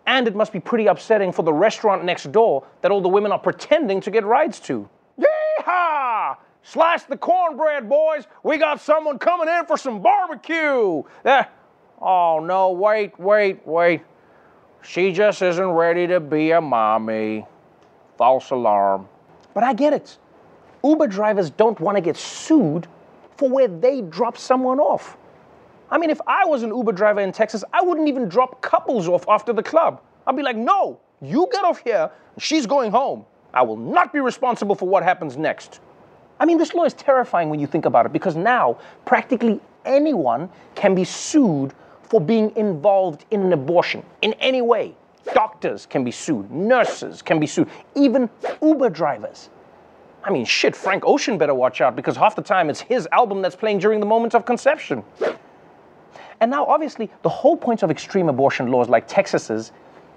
And 0.06 0.28
it 0.28 0.36
must 0.36 0.51
be 0.51 0.60
pretty 0.60 0.88
upsetting 0.88 1.32
for 1.32 1.44
the 1.44 1.54
restaurant 1.54 2.04
next 2.04 2.32
door 2.32 2.66
that 2.82 2.92
all 2.92 3.01
the 3.01 3.10
women 3.10 3.32
are 3.32 3.40
pretending 3.40 4.01
to 4.01 4.12
get 4.12 4.25
rides 4.25 4.60
to. 4.62 4.90
Yeehaw! 5.20 6.38
Slash 6.63 7.04
the 7.04 7.18
cornbread, 7.18 7.90
boys. 7.90 8.28
We 8.44 8.58
got 8.58 8.82
someone 8.82 9.18
coming 9.20 9.48
in 9.48 9.66
for 9.66 9.78
some 9.78 10.01
barbecue. 10.01 11.04
Eh. 11.25 11.44
Oh, 12.00 12.40
no, 12.40 12.72
wait, 12.72 13.20
wait, 13.20 13.66
wait. 13.66 14.01
She 14.84 15.12
just 15.12 15.42
isn't 15.42 15.70
ready 15.70 16.08
to 16.08 16.20
be 16.20 16.51
a 16.51 16.62
mommy. 16.62 17.46
False 18.18 18.51
alarm. 18.51 19.08
But 19.54 19.63
I 19.63 19.74
get 19.74 19.94
it. 19.94 20.18
Uber 20.84 21.08
drivers 21.08 21.50
don't 21.51 21.80
want 21.80 21.98
to 21.98 22.01
get 22.01 22.18
sued 22.18 22.88
for 23.38 23.50
where 23.50 23.68
they 23.68 24.01
drop 24.01 24.38
someone 24.38 24.80
off. 24.80 25.18
I 25.91 25.98
mean, 25.98 26.10
if 26.10 26.21
I 26.25 26.45
was 26.45 26.63
an 26.63 26.69
Uber 26.69 26.93
driver 26.93 27.19
in 27.19 27.33
Texas, 27.33 27.65
I 27.74 27.81
wouldn't 27.81 28.07
even 28.07 28.29
drop 28.29 28.62
couples 28.62 29.10
off 29.10 29.25
after 29.27 29.51
the 29.51 29.62
club. 29.62 30.01
I'd 30.25 30.38
be 30.38 30.41
like, 30.41 30.55
no, 30.55 31.00
you 31.21 31.50
get 31.51 31.65
off 31.65 31.79
here, 31.79 32.10
she's 32.39 32.65
going 32.65 32.91
home. 32.91 33.25
I 33.53 33.62
will 33.63 33.75
not 33.75 34.13
be 34.13 34.21
responsible 34.21 34.74
for 34.74 34.88
what 34.88 35.03
happens 35.03 35.36
next. 35.36 35.81
I 36.39 36.45
mean, 36.45 36.57
this 36.57 36.74
law 36.74 36.86
is 36.86 36.93
terrifying 36.93 37.50
when 37.50 37.60
you 37.60 37.67
think 37.67 37.86
about 37.86 38.05
it 38.05 38.13
because 38.13 38.38
now 38.38 38.79
practically 39.05 39.60
anyone 39.83 40.50
can 40.75 40.95
be 40.95 41.03
sued 41.03 41.74
for 42.03 42.21
being 42.21 42.55
involved 42.55 43.25
in 43.31 43.41
an 43.41 43.51
abortion 43.51 44.03
in 44.21 44.33
any 44.33 44.62
way. 44.62 44.95
Doctors 45.33 45.86
can 45.86 46.03
be 46.03 46.12
sued, 46.12 46.50
nurses 46.50 47.21
can 47.21 47.39
be 47.39 47.45
sued, 47.45 47.69
even 47.95 48.29
Uber 48.62 48.89
drivers. 48.89 49.50
I 50.24 50.31
mean, 50.31 50.45
shit, 50.45 50.75
Frank 50.75 51.03
Ocean 51.05 51.38
better 51.38 51.53
watch 51.53 51.81
out 51.81 51.95
because 51.95 52.15
half 52.15 52.36
the 52.36 52.41
time 52.41 52.69
it's 52.69 52.81
his 52.81 53.07
album 53.12 53.41
that's 53.41 53.55
playing 53.55 53.79
during 53.79 54.00
the 54.00 54.05
moment 54.05 54.33
of 54.36 54.45
conception. 54.45 55.03
And 56.41 56.50
now, 56.50 56.65
obviously, 56.65 57.12
the 57.21 57.29
whole 57.29 57.55
point 57.55 57.83
of 57.83 57.91
extreme 57.91 58.27
abortion 58.27 58.71
laws 58.71 58.89
like 58.89 59.07
Texas's 59.07 59.71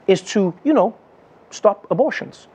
is 0.06 0.22
to, 0.22 0.54
you 0.64 0.72
know, 0.72 0.96
stop 1.50 1.86
abortions. 1.90 2.48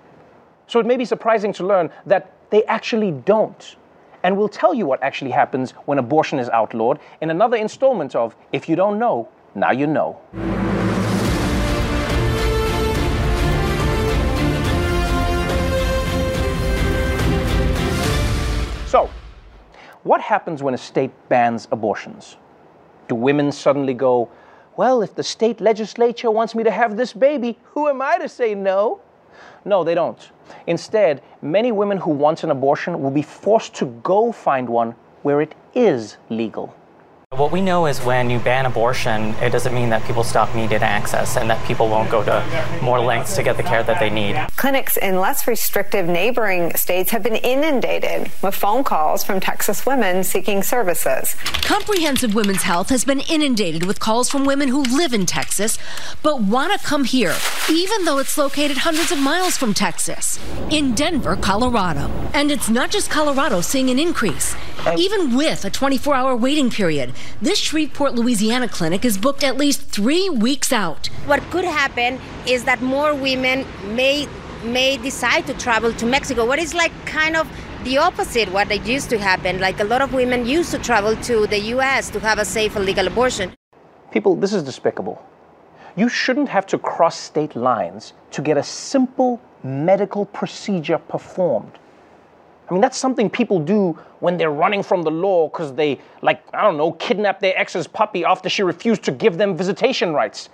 So 0.65 0.79
it 0.79 0.87
may 0.87 0.97
be 0.97 1.05
surprising 1.05 1.53
to 1.53 1.65
learn 1.65 1.91
that 2.07 2.33
they 2.49 2.63
actually 2.65 3.11
don't. 3.11 3.75
And 4.23 4.35
we'll 4.35 4.49
tell 4.49 4.73
you 4.73 4.87
what 4.87 5.01
actually 5.03 5.29
happens 5.29 5.71
when 5.85 5.99
abortion 5.99 6.39
is 6.39 6.49
outlawed 6.49 6.99
in 7.21 7.29
another 7.29 7.57
installment 7.57 8.15
of 8.15 8.35
If 8.51 8.67
You 8.67 8.75
Don't 8.75 8.97
Know, 8.97 9.29
Now 9.53 9.69
You 9.69 9.85
Know. 9.85 10.19
So, 18.87 19.07
what 20.01 20.21
happens 20.21 20.63
when 20.63 20.73
a 20.73 20.77
state 20.77 21.11
bans 21.29 21.67
abortions? 21.71 22.37
Do 23.09 23.15
women 23.15 23.51
suddenly 23.51 23.93
go, 23.93 24.29
well, 24.77 25.01
if 25.01 25.13
the 25.13 25.23
state 25.23 25.59
legislature 25.59 26.31
wants 26.31 26.55
me 26.55 26.63
to 26.63 26.71
have 26.71 26.95
this 26.95 27.11
baby, 27.11 27.57
who 27.73 27.89
am 27.89 28.01
I 28.01 28.17
to 28.19 28.29
say 28.29 28.55
no? 28.55 29.01
No, 29.65 29.83
they 29.83 29.93
don't. 29.93 30.31
Instead, 30.67 31.21
many 31.41 31.73
women 31.73 31.97
who 31.97 32.11
want 32.11 32.45
an 32.45 32.51
abortion 32.51 33.01
will 33.01 33.11
be 33.11 33.21
forced 33.21 33.75
to 33.75 33.87
go 34.03 34.31
find 34.31 34.69
one 34.69 34.95
where 35.23 35.41
it 35.41 35.53
is 35.75 36.15
legal. 36.29 36.73
What 37.37 37.51
we 37.51 37.61
know 37.61 37.85
is 37.85 38.01
when 38.01 38.31
you 38.31 38.39
ban 38.39 38.65
abortion, 38.65 39.35
it 39.35 39.51
doesn't 39.51 39.73
mean 39.73 39.89
that 39.91 40.03
people 40.03 40.23
stop 40.23 40.53
needing 40.55 40.81
access 40.81 41.37
and 41.37 41.47
that 41.49 41.63
people 41.65 41.87
won't 41.87 42.09
go 42.09 42.23
to 42.23 42.79
more 42.81 42.99
lengths 42.99 43.35
to 43.35 43.43
get 43.43 43.55
the 43.55 43.61
care 43.61 43.83
that 43.83 43.99
they 43.99 44.09
need. 44.09 44.35
Clinics 44.57 44.97
in 44.97 45.19
less 45.19 45.47
restrictive 45.47 46.07
neighboring 46.07 46.73
states 46.73 47.11
have 47.11 47.21
been 47.21 47.35
inundated 47.35 48.31
with 48.41 48.55
phone 48.55 48.83
calls 48.83 49.23
from 49.23 49.39
Texas 49.39 49.85
women 49.85 50.23
seeking 50.23 50.63
services. 50.63 51.35
Comprehensive 51.61 52.33
Women's 52.33 52.63
Health 52.63 52.89
has 52.89 53.05
been 53.05 53.19
inundated 53.21 53.85
with 53.85 53.99
calls 53.99 54.27
from 54.27 54.43
women 54.43 54.67
who 54.67 54.81
live 54.81 55.13
in 55.13 55.27
Texas 55.27 55.77
but 56.23 56.41
want 56.41 56.73
to 56.73 56.85
come 56.85 57.05
here, 57.05 57.35
even 57.69 58.05
though 58.05 58.17
it's 58.17 58.39
located 58.39 58.77
hundreds 58.77 59.11
of 59.11 59.19
miles 59.19 59.55
from 59.55 59.75
Texas, 59.75 60.39
in 60.71 60.95
Denver, 60.95 61.35
Colorado. 61.35 62.09
And 62.33 62.51
it's 62.51 62.69
not 62.69 62.89
just 62.89 63.11
Colorado 63.11 63.61
seeing 63.61 63.91
an 63.91 63.99
increase. 63.99 64.55
Even 64.97 65.35
with 65.35 65.63
a 65.65 65.69
24 65.69 66.15
hour 66.15 66.35
waiting 66.35 66.69
period, 66.69 67.13
this 67.41 67.59
Shreveport, 67.59 68.15
Louisiana 68.15 68.67
clinic 68.67 69.05
is 69.05 69.17
booked 69.17 69.43
at 69.43 69.57
least 69.57 69.81
three 69.81 70.29
weeks 70.29 70.73
out. 70.73 71.07
What 71.25 71.41
could 71.51 71.65
happen 71.65 72.19
is 72.47 72.63
that 72.65 72.81
more 72.81 73.13
women 73.13 73.65
may 73.95 74.27
may 74.63 74.97
decide 74.97 75.47
to 75.47 75.53
travel 75.53 75.93
to 75.93 76.05
Mexico. 76.05 76.45
What 76.45 76.59
is 76.59 76.73
like 76.73 76.91
kind 77.05 77.37
of 77.37 77.47
the 77.83 77.97
opposite 77.97 78.51
what 78.51 78.69
it 78.71 78.85
used 78.85 79.09
to 79.09 79.17
happen. 79.17 79.59
Like 79.59 79.79
a 79.79 79.85
lot 79.85 80.01
of 80.01 80.13
women 80.13 80.45
used 80.45 80.71
to 80.71 80.79
travel 80.79 81.15
to 81.15 81.47
the 81.47 81.59
US 81.75 82.09
to 82.09 82.19
have 82.19 82.37
a 82.37 82.45
safe 82.45 82.75
and 82.75 82.85
legal 82.85 83.07
abortion. 83.07 83.53
People, 84.11 84.35
this 84.35 84.53
is 84.53 84.63
despicable. 84.63 85.23
You 85.95 86.09
shouldn't 86.09 86.49
have 86.49 86.65
to 86.67 86.77
cross 86.77 87.17
state 87.17 87.55
lines 87.55 88.13
to 88.31 88.41
get 88.41 88.57
a 88.57 88.63
simple 88.63 89.39
medical 89.63 90.25
procedure 90.25 90.97
performed. 90.97 91.79
I 92.69 92.73
mean, 92.73 92.81
that's 92.81 92.97
something 92.97 93.29
people 93.29 93.59
do 93.59 93.97
when 94.19 94.37
they're 94.37 94.51
running 94.51 94.83
from 94.83 95.01
the 95.01 95.09
law 95.09 95.49
because 95.49 95.73
they, 95.73 95.99
like, 96.21 96.43
I 96.53 96.61
don't 96.61 96.77
know, 96.77 96.91
kidnap 96.93 97.39
their 97.39 97.57
ex's 97.57 97.87
puppy 97.87 98.23
after 98.23 98.47
she 98.47 98.61
refused 98.61 99.03
to 99.03 99.11
give 99.11 99.37
them 99.37 99.57
visitation 99.57 100.13
rights. 100.13 100.49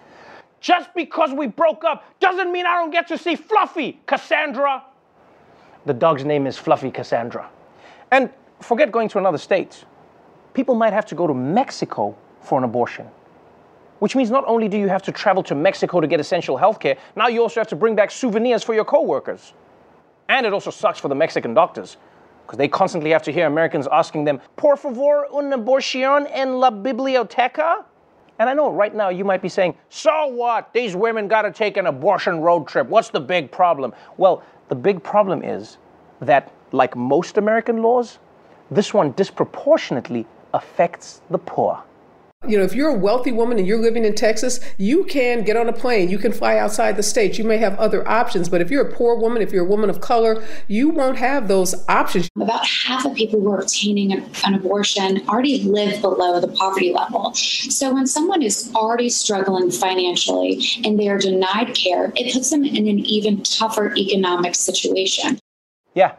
Just 0.61 0.93
because 0.95 1.33
we 1.33 1.47
broke 1.47 1.83
up 1.83 2.05
doesn't 2.21 2.51
mean 2.51 2.65
I 2.65 2.75
don't 2.75 2.91
get 2.91 3.07
to 3.09 3.17
see 3.17 3.35
Fluffy, 3.35 3.99
Cassandra. 4.05 4.83
The 5.85 5.93
dog's 5.93 6.23
name 6.23 6.47
is 6.47 6.57
Fluffy 6.57 6.89
Cassandra. 6.89 7.49
And 8.11 8.29
forget 8.61 8.91
going 8.91 9.09
to 9.09 9.17
another 9.17 9.37
state. 9.37 9.83
People 10.53 10.73
might 10.73 10.93
have 10.93 11.05
to 11.07 11.15
go 11.15 11.27
to 11.27 11.33
Mexico 11.33 12.17
for 12.39 12.57
an 12.57 12.63
abortion. 12.63 13.07
Which 13.99 14.15
means 14.15 14.31
not 14.31 14.45
only 14.47 14.69
do 14.69 14.77
you 14.77 14.87
have 14.87 15.01
to 15.03 15.11
travel 15.11 15.43
to 15.43 15.55
Mexico 15.55 15.99
to 15.99 16.07
get 16.07 16.21
essential 16.21 16.55
health 16.55 16.79
care, 16.79 16.97
now 17.15 17.27
you 17.27 17.41
also 17.41 17.59
have 17.59 17.67
to 17.67 17.75
bring 17.75 17.93
back 17.93 18.09
souvenirs 18.09 18.63
for 18.63 18.73
your 18.73 18.85
coworkers. 18.85 19.53
And 20.29 20.45
it 20.45 20.53
also 20.53 20.71
sucks 20.71 20.99
for 20.99 21.07
the 21.07 21.15
Mexican 21.15 21.53
doctors 21.53 21.97
because 22.45 22.57
they 22.57 22.67
constantly 22.67 23.11
have 23.11 23.23
to 23.23 23.31
hear 23.31 23.47
Americans 23.47 23.87
asking 23.91 24.23
them, 24.23 24.39
Por 24.55 24.77
favor, 24.77 25.27
una 25.33 25.57
aborción 25.57 26.29
en 26.31 26.59
la 26.59 26.71
biblioteca? 26.71 27.85
And 28.37 28.49
I 28.49 28.53
know 28.53 28.69
right 28.69 28.93
now 28.93 29.09
you 29.09 29.23
might 29.23 29.41
be 29.41 29.49
saying, 29.49 29.75
So 29.89 30.27
what? 30.27 30.73
These 30.73 30.95
women 30.95 31.27
got 31.27 31.43
to 31.43 31.51
take 31.51 31.77
an 31.77 31.87
abortion 31.87 32.41
road 32.41 32.67
trip. 32.67 32.87
What's 32.87 33.09
the 33.09 33.19
big 33.19 33.51
problem? 33.51 33.93
Well, 34.17 34.43
the 34.69 34.75
big 34.75 35.03
problem 35.03 35.43
is 35.43 35.77
that, 36.21 36.51
like 36.71 36.95
most 36.95 37.37
American 37.37 37.81
laws, 37.81 38.19
this 38.71 38.93
one 38.93 39.11
disproportionately 39.11 40.25
affects 40.53 41.21
the 41.29 41.37
poor. 41.37 41.81
You 42.49 42.57
know, 42.57 42.63
if 42.63 42.73
you're 42.73 42.89
a 42.89 42.97
wealthy 42.97 43.31
woman 43.31 43.57
and 43.57 43.67
you're 43.67 43.79
living 43.79 44.05
in 44.05 44.15
Texas, 44.15 44.59
you 44.77 45.03
can 45.05 45.43
get 45.43 45.57
on 45.57 45.69
a 45.69 45.73
plane. 45.73 46.09
You 46.09 46.17
can 46.17 46.31
fly 46.31 46.57
outside 46.57 46.97
the 46.97 47.03
state. 47.03 47.37
You 47.37 47.43
may 47.43 47.57
have 47.57 47.77
other 47.79 48.07
options. 48.07 48.49
But 48.49 48.61
if 48.61 48.69
you're 48.69 48.87
a 48.87 48.91
poor 48.91 49.17
woman, 49.17 49.41
if 49.41 49.51
you're 49.51 49.65
a 49.65 49.69
woman 49.69 49.89
of 49.89 50.01
color, 50.01 50.43
you 50.67 50.89
won't 50.89 51.17
have 51.17 51.47
those 51.47 51.75
options. 51.87 52.29
About 52.35 52.65
half 52.65 53.05
of 53.05 53.15
people 53.15 53.41
who 53.41 53.51
are 53.51 53.59
obtaining 53.59 54.13
an 54.13 54.53
abortion 54.53 55.27
already 55.27 55.63
live 55.63 56.01
below 56.01 56.39
the 56.39 56.47
poverty 56.49 56.93
level. 56.93 57.33
So 57.33 57.93
when 57.93 58.07
someone 58.07 58.41
is 58.41 58.71
already 58.75 59.09
struggling 59.09 59.71
financially 59.71 60.61
and 60.83 60.99
they 60.99 61.09
are 61.09 61.17
denied 61.17 61.75
care, 61.75 62.11
it 62.15 62.33
puts 62.33 62.49
them 62.49 62.63
in 62.63 62.87
an 62.87 62.99
even 62.99 63.43
tougher 63.43 63.95
economic 63.95 64.55
situation. 64.55 65.39
Yeah. 65.93 66.15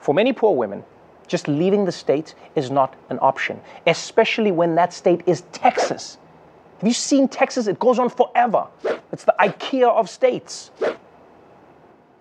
For 0.00 0.14
many 0.14 0.32
poor 0.32 0.54
women, 0.54 0.84
just 1.26 1.48
leaving 1.48 1.84
the 1.84 1.92
state 1.92 2.34
is 2.54 2.70
not 2.70 2.94
an 3.10 3.18
option, 3.20 3.60
especially 3.86 4.52
when 4.52 4.74
that 4.76 4.92
state 4.92 5.22
is 5.26 5.42
Texas. 5.52 6.18
Have 6.78 6.86
you 6.86 6.94
seen 6.94 7.28
Texas? 7.28 7.66
It 7.66 7.78
goes 7.78 7.98
on 7.98 8.10
forever. 8.10 8.66
It's 9.12 9.24
the 9.24 9.34
IKEA 9.40 9.88
of 9.88 10.10
states. 10.10 10.70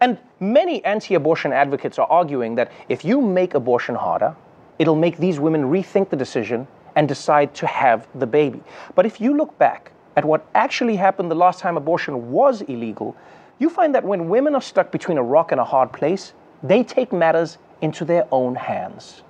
And 0.02 0.18
many 0.40 0.84
anti 0.86 1.16
abortion 1.16 1.52
advocates 1.52 2.00
are 2.00 2.08
arguing 2.08 2.56
that 2.56 2.72
if 2.90 3.04
you 3.04 3.22
make 3.22 3.54
abortion 3.54 3.96
harder, 3.96 4.36
it'll 4.80 4.96
make 4.96 5.18
these 5.18 5.40
women 5.40 5.64
rethink 5.64 6.10
the 6.10 6.16
decision 6.16 6.68
and 6.96 7.08
decide 7.08 7.54
to 7.56 7.68
have 7.68 8.08
the 8.16 8.28
baby. 8.28 8.64
But 8.96 9.06
if 9.06 9.20
you 9.20 9.36
look 9.36 9.58
back 9.58 9.92
at 10.16 10.24
what 10.24 10.46
actually 10.56 10.96
happened 10.96 11.30
the 11.30 11.36
last 11.36 11.60
time 11.60 11.76
abortion 11.76 12.32
was 12.32 12.62
illegal, 12.62 13.16
you 13.60 13.70
find 13.70 13.94
that 13.96 14.04
when 14.04 14.30
women 14.30 14.56
are 14.56 14.62
stuck 14.62 14.92
between 14.92 15.18
a 15.18 15.24
rock 15.24 15.52
and 15.52 15.60
a 15.60 15.66
hard 15.66 15.92
place, 15.92 16.34
they 16.64 16.84
take 16.84 17.12
matters 17.12 17.58
into 17.82 18.06
their 18.06 18.28
own 18.32 18.56
hands. 18.56 19.24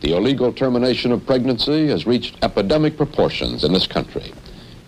The 0.00 0.16
illegal 0.16 0.52
termination 0.52 1.10
of 1.12 1.24
pregnancy 1.24 1.88
has 1.88 2.06
reached 2.06 2.36
epidemic 2.42 2.96
proportions 2.96 3.64
in 3.64 3.72
this 3.72 3.86
country. 3.86 4.32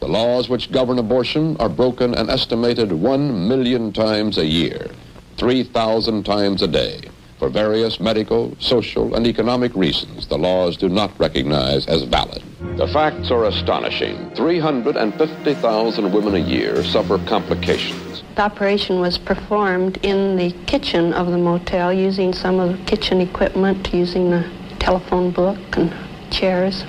The 0.00 0.08
laws 0.08 0.48
which 0.48 0.70
govern 0.70 0.98
abortion 0.98 1.56
are 1.58 1.68
broken 1.68 2.14
an 2.14 2.30
estimated 2.30 2.92
1 2.92 3.48
million 3.48 3.92
times 3.92 4.38
a 4.38 4.46
year, 4.46 4.90
3,000 5.38 6.24
times 6.24 6.62
a 6.62 6.68
day. 6.68 7.00
For 7.38 7.48
various 7.48 8.00
medical, 8.00 8.56
social, 8.58 9.14
and 9.14 9.26
economic 9.26 9.74
reasons, 9.74 10.26
the 10.26 10.38
laws 10.38 10.76
do 10.76 10.88
not 10.88 11.18
recognize 11.18 11.86
as 11.86 12.02
valid. 12.02 12.42
The 12.78 12.86
facts 12.86 13.32
are 13.32 13.46
astonishing. 13.46 14.30
350,000 14.36 16.12
women 16.12 16.36
a 16.36 16.38
year 16.38 16.84
suffer 16.84 17.18
complications. 17.26 18.22
The 18.36 18.42
operation 18.42 19.00
was 19.00 19.18
performed 19.18 19.98
in 20.04 20.36
the 20.36 20.52
kitchen 20.66 21.12
of 21.12 21.26
the 21.32 21.38
motel 21.38 21.92
using 21.92 22.32
some 22.32 22.60
of 22.60 22.78
the 22.78 22.84
kitchen 22.84 23.20
equipment, 23.20 23.92
using 23.92 24.30
the 24.30 24.48
telephone 24.78 25.32
book 25.32 25.58
and 25.72 25.92
chairs. 26.30 26.84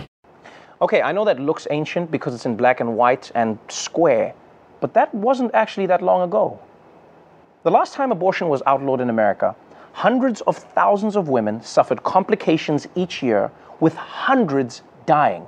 Okay, 0.80 1.02
I 1.02 1.12
know 1.12 1.26
that 1.26 1.40
looks 1.40 1.66
ancient 1.72 2.12
because 2.12 2.36
it's 2.36 2.46
in 2.46 2.56
black 2.56 2.82
and 2.82 2.96
white 2.96 3.32
and 3.34 3.58
square, 3.68 4.36
but 4.82 4.94
that 4.94 5.12
wasn't 5.16 5.56
actually 5.56 5.88
that 5.88 6.04
long 6.04 6.22
ago. 6.22 6.60
The 7.64 7.72
last 7.72 7.96
time 7.96 8.12
abortion 8.12 8.48
was 8.48 8.62
outlawed 8.68 9.02
in 9.02 9.10
America, 9.10 9.56
hundreds 9.94 10.42
of 10.42 10.56
thousands 10.56 11.16
of 11.16 11.30
women 11.30 11.64
suffered 11.64 12.04
complications 12.04 12.88
each 12.94 13.24
year, 13.24 13.50
with 13.80 13.96
hundreds 13.96 14.84
dying. 15.08 15.48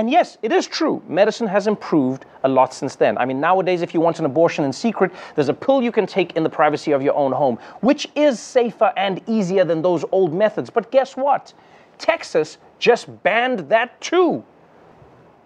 And 0.00 0.10
yes, 0.10 0.38
it 0.40 0.50
is 0.50 0.66
true, 0.66 1.02
medicine 1.06 1.46
has 1.48 1.66
improved 1.66 2.24
a 2.42 2.48
lot 2.48 2.72
since 2.72 2.96
then. 2.96 3.18
I 3.18 3.26
mean, 3.26 3.38
nowadays, 3.38 3.82
if 3.82 3.92
you 3.92 4.00
want 4.00 4.18
an 4.18 4.24
abortion 4.24 4.64
in 4.64 4.72
secret, 4.72 5.12
there's 5.34 5.50
a 5.50 5.52
pill 5.52 5.82
you 5.82 5.92
can 5.92 6.06
take 6.06 6.36
in 6.36 6.42
the 6.42 6.48
privacy 6.48 6.92
of 6.92 7.02
your 7.02 7.14
own 7.14 7.32
home, 7.32 7.58
which 7.82 8.08
is 8.14 8.40
safer 8.40 8.94
and 8.96 9.20
easier 9.26 9.62
than 9.62 9.82
those 9.82 10.06
old 10.10 10.32
methods. 10.32 10.70
But 10.70 10.90
guess 10.90 11.18
what? 11.18 11.52
Texas 11.98 12.56
just 12.78 13.22
banned 13.22 13.68
that 13.68 14.00
too. 14.00 14.42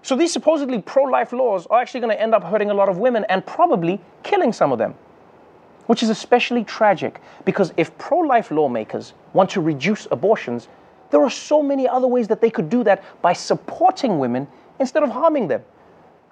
So 0.02 0.14
these 0.14 0.32
supposedly 0.32 0.80
pro 0.80 1.02
life 1.02 1.32
laws 1.32 1.66
are 1.66 1.80
actually 1.80 2.02
going 2.02 2.16
to 2.16 2.23
end 2.23 2.32
up 2.32 2.44
hurting 2.44 2.70
a 2.70 2.75
lot 2.75 2.88
of 2.88 2.99
women 2.99 3.26
and 3.28 3.44
probably 3.44 4.00
killing 4.23 4.52
some 4.52 4.70
of 4.70 4.78
them. 4.78 4.94
Which 5.87 6.04
is 6.04 6.11
especially 6.11 6.62
tragic 6.62 7.20
because 7.44 7.73
if 7.76 7.99
pro 7.99 8.20
life 8.20 8.52
lawmakers 8.52 9.14
want 9.32 9.50
to 9.50 9.61
reduce 9.61 10.06
abortions, 10.12 10.68
there 11.14 11.23
are 11.23 11.30
so 11.30 11.62
many 11.62 11.87
other 11.87 12.09
ways 12.09 12.26
that 12.26 12.40
they 12.40 12.50
could 12.50 12.68
do 12.68 12.83
that 12.83 13.04
by 13.23 13.33
supporting 13.33 14.18
women 14.18 14.49
instead 14.80 15.04
of 15.04 15.11
harming 15.11 15.47
them. 15.47 15.62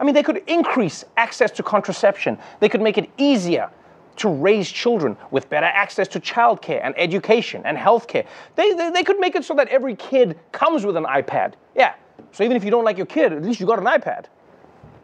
I 0.00 0.02
mean, 0.02 0.12
they 0.12 0.24
could 0.24 0.42
increase 0.48 1.04
access 1.16 1.52
to 1.52 1.62
contraception, 1.62 2.36
they 2.58 2.68
could 2.68 2.80
make 2.80 2.98
it 2.98 3.08
easier 3.16 3.70
to 4.16 4.28
raise 4.28 4.68
children 4.68 5.16
with 5.30 5.48
better 5.48 5.66
access 5.66 6.08
to 6.08 6.18
childcare 6.18 6.80
and 6.82 6.94
education 6.98 7.62
and 7.64 7.78
healthcare. 7.78 8.26
They, 8.56 8.72
they, 8.72 8.90
they 8.90 9.04
could 9.04 9.20
make 9.20 9.36
it 9.36 9.44
so 9.44 9.54
that 9.54 9.68
every 9.68 9.94
kid 9.94 10.36
comes 10.50 10.84
with 10.84 10.96
an 10.96 11.04
iPad. 11.04 11.54
Yeah, 11.76 11.94
so 12.32 12.42
even 12.42 12.56
if 12.56 12.64
you 12.64 12.72
don't 12.72 12.84
like 12.84 12.96
your 12.96 13.06
kid, 13.06 13.32
at 13.32 13.44
least 13.44 13.60
you 13.60 13.66
got 13.66 13.78
an 13.78 13.84
iPad. 13.84 14.24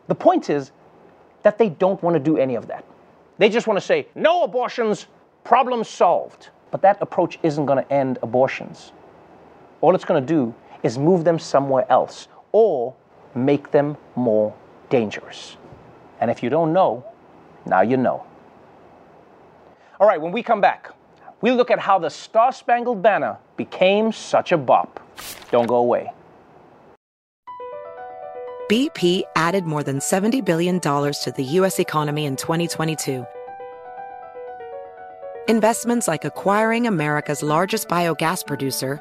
The 0.08 0.14
point 0.16 0.50
is 0.50 0.72
that 1.44 1.56
they 1.56 1.68
don't 1.68 2.02
want 2.02 2.14
to 2.14 2.20
do 2.20 2.36
any 2.36 2.56
of 2.56 2.66
that. 2.66 2.84
They 3.38 3.48
just 3.48 3.68
want 3.68 3.78
to 3.78 3.86
say, 3.86 4.08
no 4.16 4.42
abortions, 4.42 5.06
problem 5.44 5.84
solved. 5.84 6.48
But 6.72 6.82
that 6.82 6.98
approach 7.00 7.38
isn't 7.44 7.64
going 7.64 7.84
to 7.84 7.92
end 7.92 8.18
abortions. 8.24 8.90
All 9.80 9.94
it's 9.94 10.04
going 10.04 10.24
to 10.24 10.26
do 10.26 10.54
is 10.82 10.98
move 10.98 11.24
them 11.24 11.38
somewhere 11.38 11.86
else 11.90 12.28
or 12.52 12.94
make 13.34 13.70
them 13.70 13.96
more 14.16 14.54
dangerous. 14.90 15.56
And 16.20 16.30
if 16.30 16.42
you 16.42 16.50
don't 16.50 16.72
know, 16.72 17.04
now 17.66 17.82
you 17.82 17.96
know. 17.96 18.24
All 20.00 20.06
right, 20.06 20.20
when 20.20 20.32
we 20.32 20.42
come 20.42 20.60
back, 20.60 20.90
we 21.40 21.52
look 21.52 21.70
at 21.70 21.78
how 21.78 21.98
the 21.98 22.10
Star 22.10 22.52
Spangled 22.52 23.02
Banner 23.02 23.38
became 23.56 24.12
such 24.12 24.52
a 24.52 24.58
bop. 24.58 25.00
Don't 25.50 25.66
go 25.66 25.76
away. 25.76 26.12
BP 28.68 29.22
added 29.34 29.64
more 29.64 29.82
than 29.82 29.98
$70 29.98 30.44
billion 30.44 30.78
to 30.78 31.32
the 31.34 31.44
U.S. 31.44 31.78
economy 31.78 32.26
in 32.26 32.36
2022. 32.36 33.26
Investments 35.48 36.06
like 36.06 36.26
acquiring 36.26 36.86
America's 36.86 37.42
largest 37.42 37.88
biogas 37.88 38.46
producer, 38.46 39.00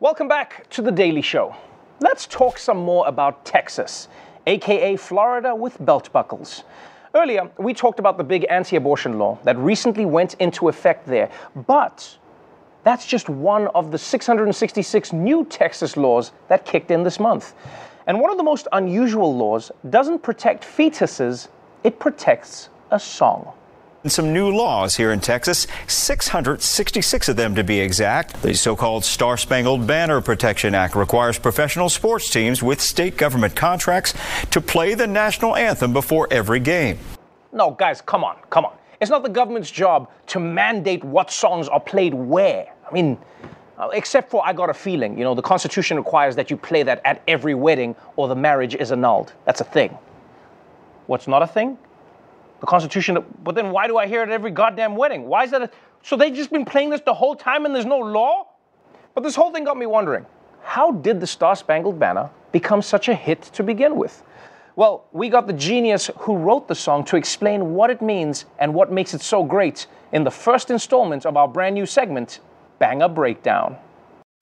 Welcome 0.00 0.28
back 0.28 0.66
to 0.70 0.80
The 0.80 0.90
Daily 0.90 1.20
Show. 1.20 1.54
Let's 2.00 2.26
talk 2.26 2.56
some 2.56 2.78
more 2.78 3.06
about 3.06 3.44
Texas, 3.44 4.08
aka 4.46 4.96
Florida 4.96 5.54
with 5.54 5.76
belt 5.84 6.10
buckles. 6.10 6.64
Earlier, 7.14 7.50
we 7.58 7.74
talked 7.74 7.98
about 7.98 8.16
the 8.16 8.24
big 8.24 8.46
anti 8.48 8.76
abortion 8.76 9.18
law 9.18 9.38
that 9.44 9.58
recently 9.58 10.06
went 10.06 10.36
into 10.38 10.70
effect 10.70 11.06
there, 11.06 11.30
but 11.66 12.16
that's 12.82 13.04
just 13.04 13.28
one 13.28 13.66
of 13.74 13.90
the 13.90 13.98
666 13.98 15.12
new 15.12 15.44
Texas 15.44 15.98
laws 15.98 16.32
that 16.48 16.64
kicked 16.64 16.90
in 16.90 17.02
this 17.02 17.20
month. 17.20 17.52
And 18.06 18.18
one 18.18 18.30
of 18.30 18.38
the 18.38 18.42
most 18.42 18.68
unusual 18.72 19.36
laws 19.36 19.70
doesn't 19.90 20.22
protect 20.22 20.64
fetuses, 20.64 21.48
it 21.84 21.98
protects 21.98 22.70
a 22.90 22.98
song. 22.98 23.52
Some 24.06 24.32
new 24.32 24.50
laws 24.50 24.96
here 24.96 25.12
in 25.12 25.20
Texas, 25.20 25.66
666 25.86 27.28
of 27.28 27.36
them 27.36 27.54
to 27.54 27.62
be 27.62 27.80
exact. 27.80 28.40
The 28.40 28.54
so 28.54 28.74
called 28.74 29.04
Star 29.04 29.36
Spangled 29.36 29.86
Banner 29.86 30.22
Protection 30.22 30.74
Act 30.74 30.94
requires 30.94 31.38
professional 31.38 31.90
sports 31.90 32.30
teams 32.30 32.62
with 32.62 32.80
state 32.80 33.18
government 33.18 33.54
contracts 33.54 34.14
to 34.52 34.60
play 34.62 34.94
the 34.94 35.06
national 35.06 35.54
anthem 35.54 35.92
before 35.92 36.26
every 36.30 36.60
game. 36.60 36.98
No, 37.52 37.72
guys, 37.72 38.00
come 38.00 38.24
on, 38.24 38.38
come 38.48 38.64
on. 38.64 38.72
It's 39.02 39.10
not 39.10 39.22
the 39.22 39.28
government's 39.28 39.70
job 39.70 40.10
to 40.28 40.40
mandate 40.40 41.04
what 41.04 41.30
songs 41.30 41.68
are 41.68 41.80
played 41.80 42.14
where. 42.14 42.72
I 42.88 42.94
mean, 42.94 43.18
uh, 43.76 43.88
except 43.92 44.30
for 44.30 44.42
I 44.46 44.54
Got 44.54 44.70
a 44.70 44.74
Feeling. 44.74 45.18
You 45.18 45.24
know, 45.24 45.34
the 45.34 45.42
Constitution 45.42 45.98
requires 45.98 46.34
that 46.36 46.50
you 46.50 46.56
play 46.56 46.82
that 46.84 47.02
at 47.04 47.22
every 47.28 47.54
wedding 47.54 47.94
or 48.16 48.28
the 48.28 48.34
marriage 48.34 48.74
is 48.74 48.92
annulled. 48.92 49.34
That's 49.44 49.60
a 49.60 49.64
thing. 49.64 49.98
What's 51.06 51.28
not 51.28 51.42
a 51.42 51.46
thing? 51.46 51.76
The 52.60 52.66
Constitution, 52.66 53.18
but 53.42 53.54
then 53.54 53.70
why 53.70 53.86
do 53.86 53.96
I 53.96 54.06
hear 54.06 54.22
it 54.22 54.28
at 54.28 54.32
every 54.32 54.50
goddamn 54.50 54.94
wedding? 54.96 55.26
Why 55.26 55.44
is 55.44 55.50
that? 55.50 55.62
A, 55.62 55.70
so 56.02 56.16
they've 56.16 56.34
just 56.34 56.50
been 56.50 56.64
playing 56.64 56.90
this 56.90 57.00
the 57.00 57.14
whole 57.14 57.34
time 57.34 57.64
and 57.64 57.74
there's 57.74 57.86
no 57.86 57.98
law? 57.98 58.48
But 59.14 59.22
this 59.22 59.34
whole 59.34 59.50
thing 59.50 59.64
got 59.64 59.76
me 59.76 59.86
wondering 59.86 60.26
how 60.62 60.92
did 60.92 61.20
the 61.20 61.26
Star 61.26 61.56
Spangled 61.56 61.98
Banner 61.98 62.30
become 62.52 62.82
such 62.82 63.08
a 63.08 63.14
hit 63.14 63.42
to 63.42 63.62
begin 63.62 63.96
with? 63.96 64.22
Well, 64.76 65.06
we 65.12 65.28
got 65.28 65.46
the 65.46 65.52
genius 65.52 66.10
who 66.18 66.36
wrote 66.36 66.68
the 66.68 66.74
song 66.74 67.04
to 67.04 67.16
explain 67.16 67.74
what 67.74 67.90
it 67.90 68.00
means 68.00 68.44
and 68.58 68.72
what 68.72 68.92
makes 68.92 69.14
it 69.14 69.20
so 69.20 69.42
great 69.42 69.86
in 70.12 70.24
the 70.24 70.30
first 70.30 70.70
installment 70.70 71.26
of 71.26 71.36
our 71.36 71.48
brand 71.48 71.74
new 71.74 71.86
segment, 71.86 72.40
Banger 72.78 73.08
Breakdown. 73.08 73.76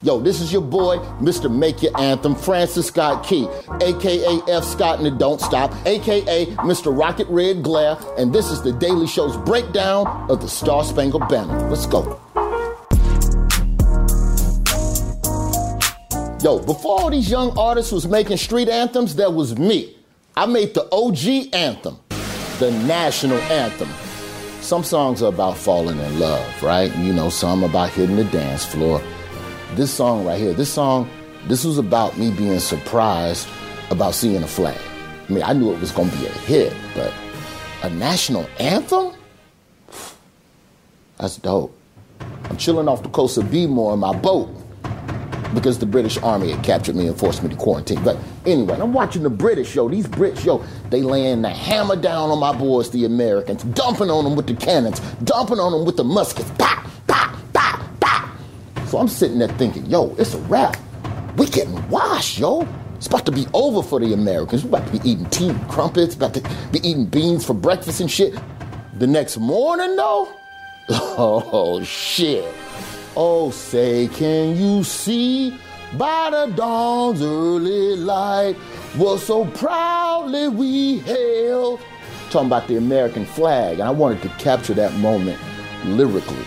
Yo, 0.05 0.21
this 0.21 0.41
is 0.41 0.53
your 0.53 0.63
boy, 0.63 0.97
Mr. 1.19 1.53
Make 1.53 1.83
Your 1.83 1.91
Anthem, 2.01 2.37
Francis 2.37 2.87
Scott 2.87 3.27
Key, 3.27 3.49
aka 3.83 4.39
F. 4.47 4.63
Scott 4.63 4.99
and 4.99 5.07
the 5.07 5.11
Don't 5.11 5.41
Stop, 5.41 5.75
aka 5.87 6.47
Mr. 6.59 6.97
Rocket 6.97 7.27
Red 7.27 7.65
Glare, 7.65 7.99
and 8.17 8.33
this 8.33 8.49
is 8.49 8.63
the 8.63 8.71
Daily 8.71 9.09
Show's 9.09 9.37
breakdown 9.39 10.07
of 10.31 10.41
the 10.41 10.47
Star 10.47 10.85
Spangled 10.85 11.29
Banner. 11.29 11.69
Let's 11.69 11.87
go. 11.87 12.21
Yo, 16.45 16.61
before 16.61 17.01
all 17.01 17.11
these 17.11 17.29
young 17.29 17.59
artists 17.59 17.91
was 17.91 18.07
making 18.07 18.37
street 18.37 18.69
anthems, 18.69 19.17
there 19.17 19.33
was 19.33 19.59
me. 19.59 19.97
I 20.37 20.47
made 20.47 20.75
the 20.75 20.89
OG 20.93 21.53
anthem, 21.53 21.99
the 22.61 22.71
national 22.87 23.39
anthem. 23.39 23.89
Some 24.61 24.85
songs 24.85 25.25
are 25.25 25.31
about 25.31 25.57
falling 25.57 25.99
in 25.99 26.21
love, 26.21 26.63
right? 26.63 26.97
You 26.99 27.13
know, 27.13 27.31
some 27.31 27.65
about 27.65 27.91
hitting 27.91 28.15
the 28.15 28.23
dance 28.27 28.65
floor 28.65 29.03
this 29.75 29.93
song 29.93 30.25
right 30.25 30.39
here, 30.39 30.53
this 30.53 30.73
song, 30.73 31.09
this 31.47 31.65
was 31.65 31.79
about 31.79 32.19
me 32.19 32.31
being 32.31 32.59
surprised 32.59 33.49
about 33.91 34.15
seeing 34.15 34.43
a 34.43 34.47
flag. 34.47 34.79
I 35.29 35.33
mean, 35.33 35.43
I 35.43 35.53
knew 35.53 35.73
it 35.73 35.81
was 35.81 35.93
going 35.93 36.11
to 36.11 36.17
be 36.17 36.27
a 36.27 36.31
hit, 36.31 36.75
but 36.95 37.13
a 37.83 37.91
national 37.91 38.49
anthem? 38.59 39.13
That's 41.19 41.37
dope. 41.37 41.77
I'm 42.45 42.57
chilling 42.57 42.89
off 42.89 43.03
the 43.03 43.09
coast 43.11 43.39
of 43.39 43.45
Bmore 43.45 43.95
in 43.95 44.01
my 44.01 44.17
boat 44.17 44.49
because 45.55 45.79
the 45.79 45.87
British 45.87 46.19
Army 46.19 46.51
had 46.51 46.65
captured 46.65 46.97
me 46.97 47.07
and 47.07 47.19
forced 47.19 47.43
me 47.43 47.49
to 47.49 47.57
quarantine. 47.57 48.03
But 48.03 48.17
anyway, 48.47 48.79
I'm 48.81 48.93
watching 48.93 49.23
the 49.23 49.31
British, 49.31 49.75
yo. 49.75 49.89
These 49.89 50.07
Brits, 50.07 50.45
yo, 50.45 50.65
they 50.91 51.03
laying 51.03 51.43
the 51.43 51.51
hammer 51.51 51.97
down 51.97 52.31
on 52.31 52.39
my 52.39 52.57
boys, 52.57 52.91
the 52.91 53.05
Americans, 53.05 53.63
dumping 53.65 54.11
on 54.11 54.25
them 54.25 54.37
with 54.37 54.47
the 54.47 54.55
cannons, 54.55 55.01
dumping 55.25 55.59
on 55.59 55.73
them 55.73 55.85
with 55.85 55.97
the 55.97 56.05
muskets. 56.05 56.51
Pop. 56.59 56.88
So 58.89 58.97
I'm 58.97 59.09
sitting 59.09 59.39
there 59.39 59.49
thinking, 59.49 59.85
yo, 59.85 60.15
it's 60.17 60.33
a 60.33 60.39
wrap. 60.39 60.77
We 61.37 61.47
getting 61.47 61.89
washed, 61.91 62.39
yo. 62.39 62.67
It's 62.97 63.07
about 63.07 63.27
to 63.27 63.33
be 63.33 63.47
over 63.53 63.83
for 63.83 64.01
the 64.01 64.15
Americans. 64.15 64.65
We're 64.65 64.79
about 64.79 64.91
to 64.91 64.99
be 64.99 65.11
eating 65.11 65.27
tea 65.27 65.51
and 65.51 65.69
crumpets, 65.69 66.15
about 66.15 66.33
to 66.35 66.41
be 66.73 66.79
eating 66.79 67.05
beans 67.05 67.45
for 67.45 67.53
breakfast 67.53 68.01
and 68.01 68.11
shit. 68.11 68.35
The 68.95 69.07
next 69.07 69.37
morning, 69.37 69.95
though, 69.95 70.33
oh 70.89 71.83
shit. 71.85 72.51
Oh, 73.15 73.51
say, 73.51 74.09
can 74.09 74.57
you 74.57 74.83
see 74.85 75.55
by 75.99 76.31
the 76.31 76.53
dawn's 76.57 77.21
early 77.21 77.95
light 77.95 78.55
what 78.97 79.19
so 79.21 79.45
proudly 79.45 80.49
we 80.49 81.01
hailed? 81.01 81.81
Talking 82.31 82.47
about 82.47 82.69
the 82.69 82.77
American 82.77 83.27
flag, 83.27 83.81
and 83.81 83.83
I 83.83 83.91
wanted 83.91 84.23
to 84.23 84.29
capture 84.39 84.75
that 84.75 84.95
moment 84.95 85.39
lyrically, 85.85 86.47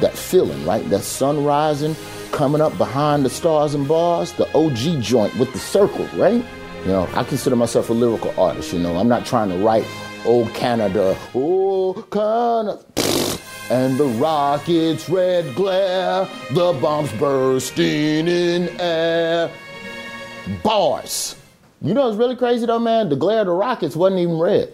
that 0.00 0.16
feeling, 0.16 0.64
right? 0.64 0.88
That 0.90 1.02
sun 1.02 1.44
rising, 1.44 1.96
coming 2.32 2.60
up 2.60 2.76
behind 2.78 3.24
the 3.24 3.30
stars 3.30 3.74
and 3.74 3.86
bars, 3.86 4.32
the 4.32 4.48
OG 4.56 5.02
joint 5.02 5.36
with 5.36 5.52
the 5.52 5.58
circle, 5.58 6.06
right? 6.16 6.44
You 6.82 6.88
know, 6.88 7.08
I 7.14 7.24
consider 7.24 7.56
myself 7.56 7.90
a 7.90 7.92
lyrical 7.92 8.38
artist, 8.40 8.72
you 8.72 8.78
know. 8.78 8.96
I'm 8.96 9.08
not 9.08 9.26
trying 9.26 9.50
to 9.50 9.56
write, 9.58 9.84
oh 10.24 10.50
Canada, 10.54 11.16
oh 11.34 12.06
Canada 12.10 12.82
and 13.70 13.98
the 13.98 14.06
rocket's 14.18 15.08
red 15.08 15.54
glare, 15.54 16.28
the 16.50 16.78
bombs 16.80 17.12
bursting 17.12 18.28
in 18.28 18.68
air. 18.80 19.50
Bars. 20.62 21.36
You 21.82 21.94
know 21.94 22.06
what's 22.06 22.16
really 22.16 22.36
crazy 22.36 22.66
though, 22.66 22.78
man? 22.78 23.08
The 23.08 23.16
glare 23.16 23.40
of 23.40 23.46
the 23.46 23.52
rockets 23.52 23.94
wasn't 23.94 24.20
even 24.20 24.38
red. 24.38 24.72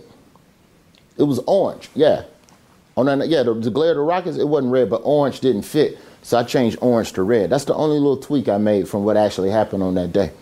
It 1.19 1.23
was 1.23 1.41
orange, 1.47 1.89
yeah. 1.95 2.25
On 2.99 3.05
that, 3.05 3.29
yeah, 3.29 3.43
the, 3.43 3.53
the 3.53 3.71
glare 3.71 3.91
of 3.91 3.97
the 3.97 4.03
rockets, 4.03 4.39
it 4.39 4.49
wasn't 4.49 4.73
red, 4.73 4.89
but 4.89 5.03
orange 5.05 5.41
didn't 5.41 5.63
fit. 5.63 5.99
So 6.23 6.39
I 6.39 6.45
changed 6.45 6.79
orange 6.81 7.13
to 7.13 7.23
red. 7.23 7.51
That's 7.51 7.67
the 7.67 7.75
only 7.75 7.99
little 7.99 8.17
tweak 8.17 8.49
I 8.49 8.57
made 8.57 8.89
from 8.89 9.05
what 9.05 9.19
actually 9.19 9.51
happened 9.51 9.83
on 9.83 9.95
that 9.97 10.13
day. 10.13 10.33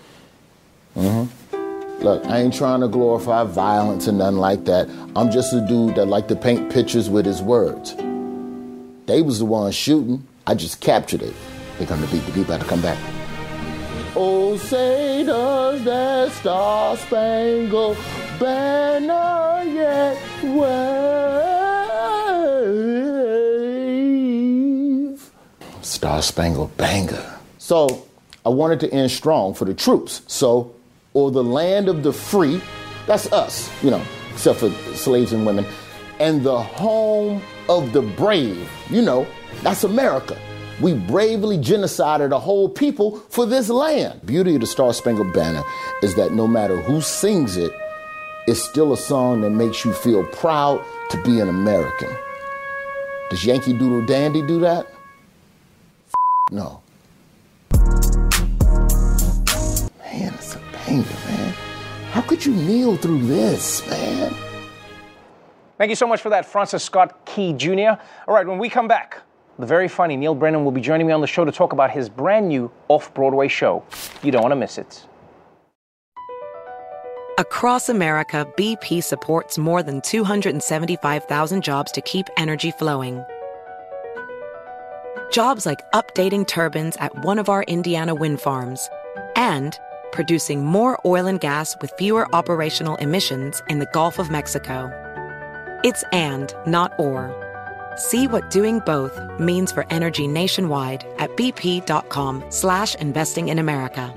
Mm-hmm. 0.97 2.03
Look, 2.05 2.25
I 2.27 2.38
ain't 2.38 2.55
trying 2.55 2.81
to 2.83 2.88
glorify 2.88 3.43
violence 3.43 4.07
and 4.07 4.19
nothing 4.19 4.38
like 4.38 4.67
that. 4.67 4.88
I'm 5.17 5.33
just 5.33 5.53
a 5.53 5.67
dude 5.67 5.97
that 5.97 6.07
like 6.07 6.29
to 6.29 6.37
paint 6.37 6.73
pictures 6.73 7.11
with 7.11 7.27
his 7.27 7.43
words. 7.43 7.97
They 9.07 9.21
was 9.21 9.40
the 9.40 9.47
ones 9.47 9.75
shooting. 9.75 10.25
I 10.47 10.55
just 10.55 10.81
captured 10.81 11.23
it. 11.23 11.35
Here 11.79 11.88
come 11.88 12.01
to 12.07 12.12
beat. 12.12 12.25
The 12.25 12.33
beat 12.33 12.45
about 12.45 12.61
to 12.61 12.67
come 12.67 12.83
back. 12.83 12.99
Oh, 14.14 14.57
say 14.59 15.25
does 15.25 15.83
that 15.85 16.31
star 16.31 16.97
spangled 16.99 17.97
banner 18.38 19.69
yet 19.69 20.23
wave? 20.45 21.63
Star 26.05 26.21
spangled 26.21 26.77
banger. 26.77 27.25
So 27.57 28.07
I 28.45 28.51
wanted 28.51 28.79
to 28.81 28.93
end 28.93 29.11
strong 29.11 29.55
for 29.55 29.64
the 29.64 29.73
troops. 29.73 30.21
So, 30.27 30.75
or 31.14 31.31
the 31.31 31.43
land 31.43 31.88
of 31.88 32.03
the 32.03 32.12
free, 32.12 32.61
that's 33.07 33.33
us, 33.33 33.71
you 33.83 33.90
know, 33.90 34.03
except 34.31 34.59
for 34.59 34.69
slaves 34.95 35.33
and 35.33 35.47
women, 35.47 35.64
and 36.21 36.43
the 36.43 36.61
home 36.61 37.40
of 37.71 37.95
the 37.95 38.03
brave. 38.03 38.71
You 38.90 39.01
know, 39.01 39.27
that's 39.62 39.83
America. 39.83 40.38
We 40.79 40.93
bravely 40.93 41.57
genocided 41.57 42.33
a 42.33 42.38
whole 42.38 42.69
people 42.69 43.21
for 43.31 43.47
this 43.47 43.71
land. 43.71 44.27
Beauty 44.27 44.57
of 44.57 44.61
the 44.61 44.67
Star 44.67 44.93
Spangled 44.93 45.33
Banner 45.33 45.62
is 46.03 46.17
that 46.17 46.33
no 46.33 46.47
matter 46.47 46.77
who 46.83 47.01
sings 47.01 47.57
it, 47.57 47.73
it's 48.47 48.62
still 48.62 48.93
a 48.93 48.99
song 48.99 49.40
that 49.40 49.53
makes 49.53 49.87
you 49.87 49.95
feel 49.95 50.23
proud 50.23 50.85
to 51.09 51.23
be 51.23 51.40
an 51.40 51.49
American. 51.49 52.14
Does 53.31 53.43
Yankee 53.47 53.73
Doodle 53.73 54.05
Dandy 54.05 54.43
do 54.43 54.61
that? 54.61 54.87
F- 56.48 56.52
no. 56.52 56.83
Man, 59.98 60.35
it's 60.35 60.54
a 60.54 60.61
banger, 60.72 61.04
man. 61.26 61.54
How 62.12 62.20
could 62.20 62.44
you 62.44 62.52
kneel 62.52 62.96
through 62.96 63.26
this, 63.26 63.87
man? 63.88 64.35
Thank 65.78 65.88
you 65.88 65.96
so 65.96 66.07
much 66.07 66.20
for 66.20 66.28
that, 66.30 66.44
Francis 66.46 66.85
Scott 66.85 67.24
Key 67.24 67.52
Jr. 67.54 67.98
All 68.28 68.35
right, 68.35 68.46
when 68.46 68.59
we 68.59 68.68
come 68.68 68.87
back, 68.87 69.22
the 69.59 69.66
very 69.66 69.88
funny 69.88 70.16
Neal 70.16 70.35
Brennan 70.35 70.64
will 70.64 70.70
be 70.72 70.80
joining 70.80 71.07
me 71.07 71.12
on 71.12 71.20
the 71.20 71.26
show 71.26 71.44
to 71.44 71.52
talk 71.52 71.72
about 71.72 71.90
his 71.90 72.09
brand 72.09 72.48
new 72.48 72.70
off 72.88 73.12
Broadway 73.14 73.48
show. 73.48 73.83
You 74.22 74.30
don't 74.30 74.42
want 74.42 74.52
to 74.52 74.57
miss 74.57 74.78
it. 74.78 75.07
Across 77.38 77.88
America, 77.88 78.46
BP 78.57 79.02
supports 79.02 79.59
more 79.59 79.83
than 79.83 80.00
275,000 80.02 81.62
jobs 81.64 81.90
to 81.90 82.00
keep 82.02 82.28
energy 82.37 82.70
flowing. 82.70 83.24
Jobs 85.31 85.67
like 85.67 85.91
updating 85.93 86.47
turbines 86.47 86.97
at 86.97 87.25
one 87.25 87.39
of 87.39 87.49
our 87.49 87.65
Indiana 87.65 88.15
wind 88.15 88.41
farms 88.41 88.89
and 89.37 89.79
producing 90.13 90.65
more 90.65 91.01
oil 91.05 91.27
and 91.27 91.41
gas 91.41 91.77
with 91.81 91.93
fewer 91.99 92.33
operational 92.35 92.97
emissions 92.97 93.63
in 93.69 93.81
the 93.81 93.89
Gulf 93.93 94.19
of 94.19 94.31
Mexico. 94.31 94.91
It's 95.83 96.05
and, 96.13 96.55
not 96.67 96.93
or. 96.99 97.35
See 97.97 98.27
what 98.27 98.51
doing 98.51 98.81
both 98.87 99.19
means 99.39 99.73
for 99.73 99.87
energy 99.91 100.27
nationwide 100.27 101.05
at 101.19 101.37
bp.com 101.37 102.45
slash 102.51 102.95
investing 102.97 103.49
in 103.49 103.59
America. 103.59 104.13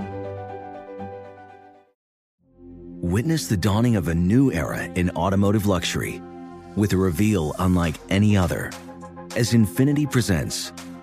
Witness 3.01 3.47
the 3.47 3.57
dawning 3.57 3.95
of 3.95 4.07
a 4.07 4.15
new 4.15 4.51
era 4.51 4.83
in 4.83 5.09
automotive 5.11 5.65
luxury 5.65 6.21
with 6.75 6.93
a 6.93 6.97
reveal 6.97 7.55
unlike 7.59 7.95
any 8.09 8.37
other 8.37 8.71
as 9.35 9.53
Infiniti 9.53 10.11
presents 10.11 10.71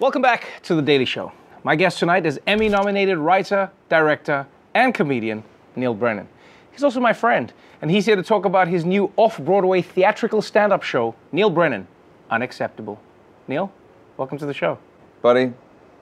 Welcome 0.00 0.22
back 0.22 0.62
to 0.62 0.76
The 0.76 0.82
Daily 0.82 1.04
Show. 1.04 1.32
My 1.64 1.74
guest 1.74 1.98
tonight 1.98 2.24
is 2.24 2.38
Emmy 2.46 2.68
nominated 2.68 3.18
writer, 3.18 3.68
director, 3.88 4.46
and 4.72 4.94
comedian 4.94 5.42
Neal 5.74 5.92
Brennan. 5.92 6.28
He's 6.70 6.84
also 6.84 7.00
my 7.00 7.12
friend, 7.12 7.52
and 7.82 7.90
he's 7.90 8.06
here 8.06 8.14
to 8.14 8.22
talk 8.22 8.44
about 8.44 8.68
his 8.68 8.84
new 8.84 9.12
off 9.16 9.38
Broadway 9.38 9.82
theatrical 9.82 10.40
stand 10.40 10.72
up 10.72 10.84
show, 10.84 11.16
Neal 11.32 11.50
Brennan 11.50 11.88
Unacceptable. 12.30 13.00
Neal, 13.48 13.72
welcome 14.16 14.38
to 14.38 14.46
the 14.46 14.54
show. 14.54 14.78
Buddy, 15.20 15.52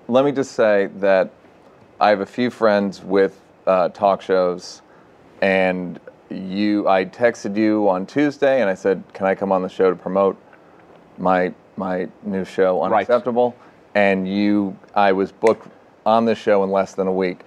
let 0.09 0.27
me 0.27 0.33
just 0.33 0.53
say 0.53 0.91
that 0.97 1.31
I 1.99 2.11
have 2.11 2.21
a 2.21 2.27
few 2.27 2.51
friends 2.51 3.03
with 3.03 3.41
uh, 3.67 3.89
talk 3.89 4.21
shows, 4.21 4.83
and 5.41 5.99
you, 6.29 6.87
I 6.87 7.07
texted 7.07 7.57
you 7.57 7.89
on 7.89 8.05
Tuesday, 8.05 8.61
and 8.61 8.69
I 8.69 8.75
said, 8.75 9.03
"Can 9.15 9.25
I 9.25 9.35
come 9.35 9.53
on 9.53 9.63
the 9.63 9.71
show 9.71 9.89
to 9.89 9.97
promote 9.97 10.37
my 11.17 11.55
my 11.77 12.09
new 12.23 12.45
show, 12.45 12.83
Unacceptable?" 12.83 13.55
And 13.95 14.29
you, 14.29 14.77
I 14.95 15.12
was 15.12 15.33
booked 15.33 15.69
on 16.05 16.25
the 16.25 16.35
show 16.35 16.62
in 16.65 16.71
less 16.71 16.95
than 16.95 17.07
a 17.07 17.12
week, 17.12 17.41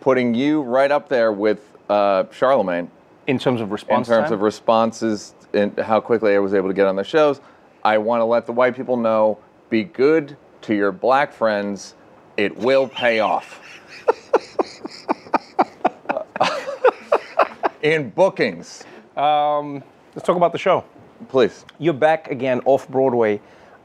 putting 0.00 0.34
you 0.34 0.62
right 0.62 0.90
up 0.90 1.08
there 1.08 1.32
with 1.32 1.60
uh, 1.88 2.24
Charlemagne 2.30 2.90
in 3.26 3.38
terms 3.38 3.60
of 3.60 3.70
response. 3.70 4.08
In 4.08 4.14
terms 4.14 4.26
time? 4.26 4.34
of 4.34 4.40
responses 4.42 5.34
and 5.52 5.78
how 5.78 6.00
quickly 6.00 6.34
I 6.34 6.38
was 6.38 6.54
able 6.54 6.68
to 6.68 6.74
get 6.74 6.86
on 6.86 6.96
the 6.96 7.04
shows, 7.04 7.40
I 7.84 7.98
want 7.98 8.20
to 8.20 8.24
let 8.24 8.46
the 8.46 8.52
white 8.52 8.74
people 8.74 8.96
know: 8.96 9.38
be 9.68 9.84
good 9.84 10.36
to 10.62 10.74
your 10.74 10.92
black 10.92 11.32
friends. 11.32 11.94
It 12.36 12.56
will 12.56 12.88
pay 12.88 13.20
off. 13.20 13.60
in 17.82 18.10
bookings. 18.10 18.84
Um, 19.16 19.82
let's 20.14 20.26
talk 20.26 20.36
about 20.36 20.52
the 20.52 20.58
show. 20.58 20.84
Please. 21.28 21.64
You're 21.78 21.94
back 21.94 22.30
again 22.30 22.60
off 22.64 22.88
Broadway. 22.88 23.40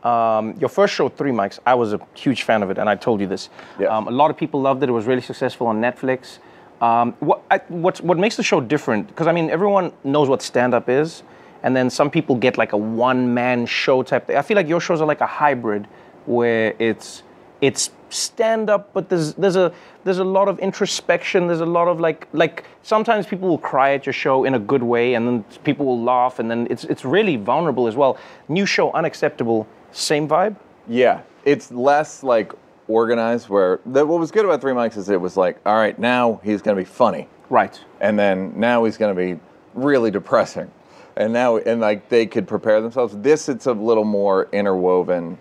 Um, 0.05 0.53
your 0.59 0.69
first 0.69 0.93
show, 0.93 1.09
Three 1.09 1.31
Mics, 1.31 1.57
I 1.65 1.73
was 1.73 1.93
a 1.93 1.99
huge 2.13 2.43
fan 2.43 2.61
of 2.61 2.69
it, 2.69 2.77
and 2.77 2.87
I 2.87 2.95
told 2.95 3.19
you 3.19 3.27
this. 3.27 3.49
Um, 3.89 4.07
a 4.07 4.11
lot 4.11 4.29
of 4.29 4.37
people 4.37 4.61
loved 4.61 4.83
it. 4.83 4.89
It 4.89 4.91
was 4.91 5.07
really 5.07 5.21
successful 5.21 5.65
on 5.65 5.81
Netflix. 5.81 6.37
Um, 6.79 7.13
what 7.21 7.41
I, 7.49 7.59
what's, 7.69 8.01
what 8.01 8.19
makes 8.19 8.35
the 8.35 8.43
show 8.43 8.61
different? 8.61 9.07
Because 9.07 9.25
I 9.25 9.31
mean, 9.31 9.49
everyone 9.49 9.91
knows 10.03 10.29
what 10.29 10.43
stand-up 10.43 10.89
is, 10.89 11.23
and 11.63 11.75
then 11.75 11.89
some 11.89 12.11
people 12.11 12.35
get 12.35 12.55
like 12.55 12.73
a 12.73 12.77
one-man 12.77 13.65
show 13.65 14.03
type. 14.03 14.27
Thing. 14.27 14.37
I 14.37 14.43
feel 14.43 14.55
like 14.55 14.67
your 14.67 14.79
shows 14.79 15.01
are 15.01 15.07
like 15.07 15.21
a 15.21 15.25
hybrid, 15.25 15.87
where 16.27 16.75
it's 16.77 17.23
it's 17.61 17.89
stand 18.09 18.69
up, 18.69 18.93
but 18.93 19.09
there's 19.09 19.33
there's 19.33 19.55
a 19.55 19.73
there's 20.03 20.19
a 20.19 20.23
lot 20.23 20.47
of 20.47 20.59
introspection. 20.59 21.47
There's 21.47 21.61
a 21.61 21.65
lot 21.65 21.87
of 21.87 21.99
like 21.99 22.27
like 22.31 22.65
sometimes 22.83 23.25
people 23.25 23.49
will 23.49 23.57
cry 23.57 23.93
at 23.93 24.05
your 24.05 24.13
show 24.13 24.43
in 24.43 24.53
a 24.53 24.59
good 24.59 24.83
way, 24.83 25.15
and 25.15 25.25
then 25.27 25.43
people 25.63 25.85
will 25.85 26.03
laugh, 26.03 26.37
and 26.37 26.51
then 26.51 26.67
it's 26.69 26.83
it's 26.83 27.05
really 27.05 27.37
vulnerable 27.37 27.87
as 27.87 27.95
well. 27.95 28.17
New 28.49 28.65
show, 28.67 28.91
unacceptable, 28.91 29.65
same 29.95 30.27
vibe. 30.27 30.55
Yeah, 30.87 31.21
it's 31.45 31.71
less 31.71 32.21
like 32.21 32.53
organized. 32.87 33.49
Where 33.49 33.79
the, 33.85 34.05
what 34.05 34.19
was 34.19 34.31
good 34.31 34.45
about 34.45 34.61
Three 34.61 34.73
Mics 34.73 34.97
is 34.97 35.09
it 35.09 35.19
was 35.19 35.37
like, 35.37 35.59
all 35.65 35.75
right, 35.75 35.97
now 35.97 36.39
he's 36.43 36.61
going 36.61 36.75
to 36.75 36.81
be 36.81 36.85
funny, 36.85 37.27
right? 37.49 37.79
And 38.01 38.19
then 38.19 38.59
now 38.59 38.83
he's 38.83 38.97
going 38.97 39.15
to 39.15 39.19
be 39.19 39.39
really 39.73 40.11
depressing, 40.11 40.69
and 41.15 41.33
now 41.33 41.57
and 41.57 41.81
like 41.81 42.09
they 42.09 42.25
could 42.25 42.47
prepare 42.47 42.81
themselves. 42.81 43.17
This 43.17 43.49
it's 43.49 43.65
a 43.65 43.73
little 43.73 44.03
more 44.03 44.49
interwoven. 44.51 45.37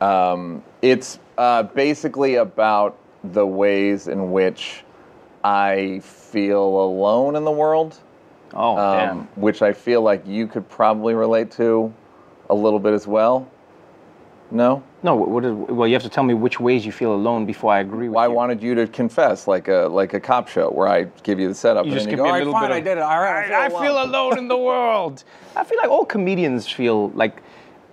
Um, 0.00 0.62
it's 0.82 1.18
uh, 1.38 1.64
basically 1.64 2.36
about 2.36 2.98
the 3.24 3.46
ways 3.46 4.08
in 4.08 4.30
which 4.30 4.84
I 5.42 6.00
feel 6.00 6.62
alone 6.62 7.36
in 7.36 7.44
the 7.44 7.50
world. 7.50 7.98
Oh, 8.54 8.78
um, 8.78 9.28
Which 9.34 9.62
I 9.62 9.72
feel 9.72 10.02
like 10.02 10.26
you 10.26 10.46
could 10.46 10.68
probably 10.68 11.14
relate 11.14 11.50
to 11.52 11.92
a 12.48 12.54
little 12.54 12.78
bit 12.78 12.94
as 12.94 13.06
well. 13.06 13.50
No? 14.50 14.82
No. 15.02 15.14
What 15.16 15.44
is, 15.44 15.52
well, 15.52 15.86
you 15.88 15.94
have 15.94 16.02
to 16.02 16.08
tell 16.08 16.24
me 16.24 16.34
which 16.34 16.60
ways 16.60 16.86
you 16.86 16.92
feel 16.92 17.14
alone 17.14 17.46
before 17.46 17.72
I 17.72 17.80
agree 17.80 18.08
with 18.08 18.14
well, 18.16 18.24
I 18.24 18.28
wanted 18.28 18.62
you 18.62 18.74
to 18.76 18.86
confess, 18.86 19.46
like 19.48 19.68
a 19.68 19.88
like 19.90 20.14
a 20.14 20.20
cop 20.20 20.48
show, 20.48 20.70
where 20.70 20.88
I 20.88 21.04
give 21.22 21.38
you 21.40 21.48
the 21.48 21.54
setup, 21.54 21.84
You 21.86 21.92
and 21.92 21.98
just 22.00 22.08
give 22.10 22.18
you 22.18 22.24
me 22.24 22.28
go, 22.30 22.30
a 22.30 22.32
"All 22.32 22.32
right, 22.34 22.38
little 22.46 22.52
fine, 22.52 22.68
bit 22.70 22.74
I 22.76 22.80
did 22.80 22.98
it. 22.98 23.02
All 23.02 23.20
right, 23.20 23.50
I, 23.50 23.66
I 23.66 23.68
feel 23.68 24.02
alone 24.02 24.38
in 24.38 24.48
the 24.48 24.56
world. 24.58 25.24
I 25.56 25.64
feel 25.64 25.78
like 25.78 25.90
all 25.90 26.04
comedians 26.04 26.68
feel 26.68 27.08
like 27.10 27.42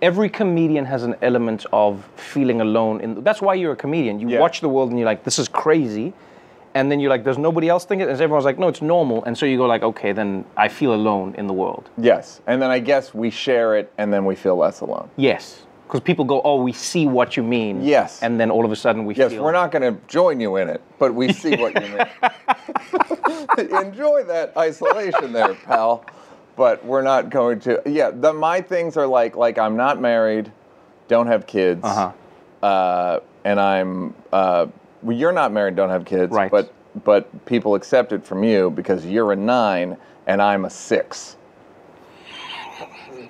every 0.02 0.28
comedian 0.28 0.84
has 0.84 1.02
an 1.02 1.14
element 1.22 1.64
of 1.72 2.04
feeling 2.16 2.60
alone. 2.60 3.00
In 3.00 3.24
that's 3.24 3.40
why 3.42 3.54
you're 3.54 3.72
a 3.72 3.76
comedian. 3.76 4.20
You 4.20 4.38
watch 4.38 4.60
the 4.60 4.68
world 4.68 4.90
and 4.90 4.98
you're 4.98 5.06
like, 5.06 5.24
this 5.24 5.38
is 5.38 5.48
crazy, 5.48 6.12
and 6.74 6.90
then 6.90 7.00
you're 7.00 7.10
like, 7.10 7.24
there's 7.24 7.38
nobody 7.38 7.68
else 7.68 7.84
thinking, 7.84 8.08
it? 8.08 8.12
and 8.12 8.20
everyone's 8.20 8.44
like, 8.44 8.58
no, 8.58 8.68
it's 8.68 8.82
normal, 8.82 9.24
and 9.24 9.36
so 9.36 9.46
you 9.46 9.56
go 9.56 9.66
like, 9.66 9.82
okay, 9.82 10.12
then 10.12 10.44
I 10.56 10.68
feel 10.68 10.94
alone 10.94 11.34
in 11.36 11.46
the 11.46 11.54
world. 11.54 11.88
Yes, 11.98 12.40
and 12.46 12.60
then 12.60 12.70
I 12.70 12.78
guess 12.80 13.12
we 13.14 13.30
share 13.30 13.76
it, 13.76 13.92
and 13.98 14.12
then 14.12 14.24
we 14.24 14.34
feel 14.34 14.56
less 14.56 14.80
alone. 14.80 15.08
Yes, 15.16 15.62
because 15.94 16.04
people 16.04 16.24
go, 16.24 16.42
oh, 16.42 16.60
we 16.60 16.72
see 16.72 17.06
what 17.06 17.36
you 17.36 17.44
mean. 17.44 17.84
Yes, 17.84 18.20
and 18.20 18.40
then 18.40 18.50
all 18.50 18.64
of 18.64 18.72
a 18.72 18.76
sudden 18.76 19.04
we 19.04 19.14
Yes, 19.14 19.30
feel. 19.30 19.44
we're 19.44 19.52
not 19.52 19.70
going 19.70 19.94
to 19.94 20.00
join 20.08 20.40
you 20.40 20.56
in 20.56 20.68
it, 20.68 20.82
but 20.98 21.14
we 21.14 21.32
see 21.32 21.54
what 21.54 21.72
you 21.80 21.88
mean. 21.88 23.70
Enjoy 23.80 24.24
that 24.24 24.52
isolation 24.56 25.32
there, 25.32 25.54
pal. 25.54 26.04
But 26.56 26.84
we're 26.84 27.02
not 27.02 27.30
going 27.30 27.60
to. 27.60 27.80
Yeah, 27.86 28.10
the, 28.10 28.32
my 28.32 28.60
things 28.60 28.96
are 28.96 29.06
like 29.06 29.36
like 29.36 29.56
I'm 29.56 29.76
not 29.76 30.00
married, 30.00 30.50
don't 31.06 31.28
have 31.28 31.46
kids, 31.46 31.84
uh-huh. 31.84 33.20
and 33.44 33.60
I'm. 33.60 34.14
Uh, 34.32 34.66
well, 35.00 35.16
you're 35.16 35.30
not 35.30 35.52
married, 35.52 35.76
don't 35.76 35.90
have 35.90 36.04
kids, 36.04 36.32
right? 36.32 36.50
But 36.50 36.74
but 37.04 37.46
people 37.46 37.76
accept 37.76 38.12
it 38.12 38.26
from 38.26 38.42
you 38.42 38.70
because 38.70 39.06
you're 39.06 39.30
a 39.30 39.36
nine 39.36 39.96
and 40.26 40.42
I'm 40.42 40.64
a 40.64 40.70
six. 40.70 41.36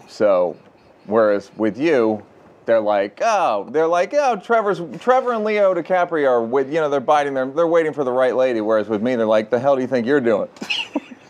So, 0.09 0.57
whereas 1.07 1.51
with 1.57 1.79
you, 1.79 2.25
they're 2.67 2.81
like, 2.81 3.21
oh, 3.23 3.69
they're 3.71 3.87
like, 3.87 4.15
oh, 4.15 4.37
Trevor's 4.37 4.81
Trevor 5.01 5.33
and 5.33 5.45
Leo 5.45 5.75
DiCaprio 5.75 6.29
are 6.29 6.43
with, 6.43 6.73
you 6.73 6.81
know, 6.81 6.89
they're 6.89 7.01
biting 7.01 7.35
their, 7.35 7.47
they're 7.47 7.67
waiting 7.67 7.93
for 7.93 8.05
the 8.05 8.13
right 8.13 8.35
lady. 8.35 8.61
Whereas 8.61 8.89
with 8.89 9.03
me, 9.03 9.17
they're 9.17 9.27
like, 9.27 9.51
the 9.51 9.59
hell 9.59 9.77
do 9.77 9.83
you 9.83 9.89
think 9.89 10.07
you're 10.07 10.21
doing? 10.21 10.49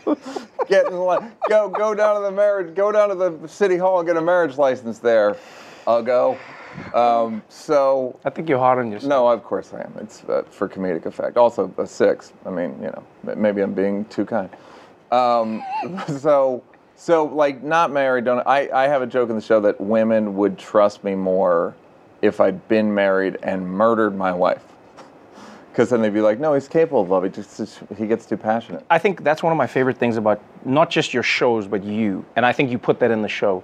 get 0.67 0.85
in 0.85 0.93
the 0.93 0.99
line, 0.99 1.31
go 1.49 1.69
go 1.69 1.93
down 1.93 2.15
to 2.15 2.21
the 2.21 2.31
marriage, 2.31 2.75
go 2.75 2.91
down 2.91 3.09
to 3.09 3.15
the 3.15 3.47
city 3.47 3.77
hall 3.77 3.99
and 3.99 4.07
get 4.07 4.17
a 4.17 4.21
marriage 4.21 4.57
license 4.57 4.99
there. 4.99 5.37
I'll 5.87 6.03
go. 6.03 6.37
Um, 6.93 7.41
so 7.47 8.19
I 8.25 8.29
think 8.29 8.49
you're 8.49 8.59
hard 8.59 8.79
on 8.79 8.91
yourself. 8.91 9.09
No, 9.09 9.27
of 9.27 9.43
course 9.43 9.73
I 9.73 9.81
am. 9.81 9.93
It's 10.01 10.23
uh, 10.25 10.43
for 10.49 10.67
comedic 10.67 11.05
effect. 11.05 11.37
Also 11.37 11.73
a 11.77 11.87
six. 11.87 12.33
I 12.45 12.49
mean, 12.49 12.77
you 12.81 12.87
know, 12.87 13.35
maybe 13.35 13.61
I'm 13.61 13.73
being 13.73 14.05
too 14.05 14.25
kind. 14.25 14.49
Um, 15.11 15.63
so, 16.19 16.63
so 16.95 17.25
like 17.25 17.63
not 17.63 17.91
married. 17.91 18.25
Don't 18.25 18.45
I? 18.47 18.69
I 18.69 18.87
have 18.87 19.01
a 19.01 19.07
joke 19.07 19.29
in 19.29 19.35
the 19.35 19.41
show 19.41 19.59
that 19.61 19.79
women 19.79 20.35
would 20.35 20.57
trust 20.57 21.03
me 21.03 21.15
more 21.15 21.75
if 22.21 22.39
I'd 22.39 22.67
been 22.67 22.93
married 22.93 23.37
and 23.43 23.67
murdered 23.67 24.15
my 24.15 24.33
wife. 24.33 24.63
Because 25.71 25.89
then 25.89 26.01
they'd 26.01 26.13
be 26.13 26.21
like, 26.21 26.39
no, 26.39 26.53
he's 26.53 26.69
capable 26.69 27.01
of 27.01 27.09
love. 27.09 27.23
He 27.25 27.29
just 27.29 27.81
he 27.97 28.07
gets 28.07 28.25
too 28.25 28.37
passionate. 28.37 28.85
I 28.89 28.97
think 28.97 29.25
that's 29.25 29.43
one 29.43 29.51
of 29.51 29.57
my 29.57 29.67
favorite 29.67 29.97
things 29.97 30.15
about 30.15 30.41
not 30.63 30.89
just 30.89 31.13
your 31.13 31.23
shows, 31.23 31.67
but 31.67 31.83
you. 31.83 32.25
And 32.37 32.45
I 32.45 32.53
think 32.53 32.71
you 32.71 32.77
put 32.77 32.97
that 33.01 33.11
in 33.11 33.21
the 33.21 33.27
show. 33.27 33.61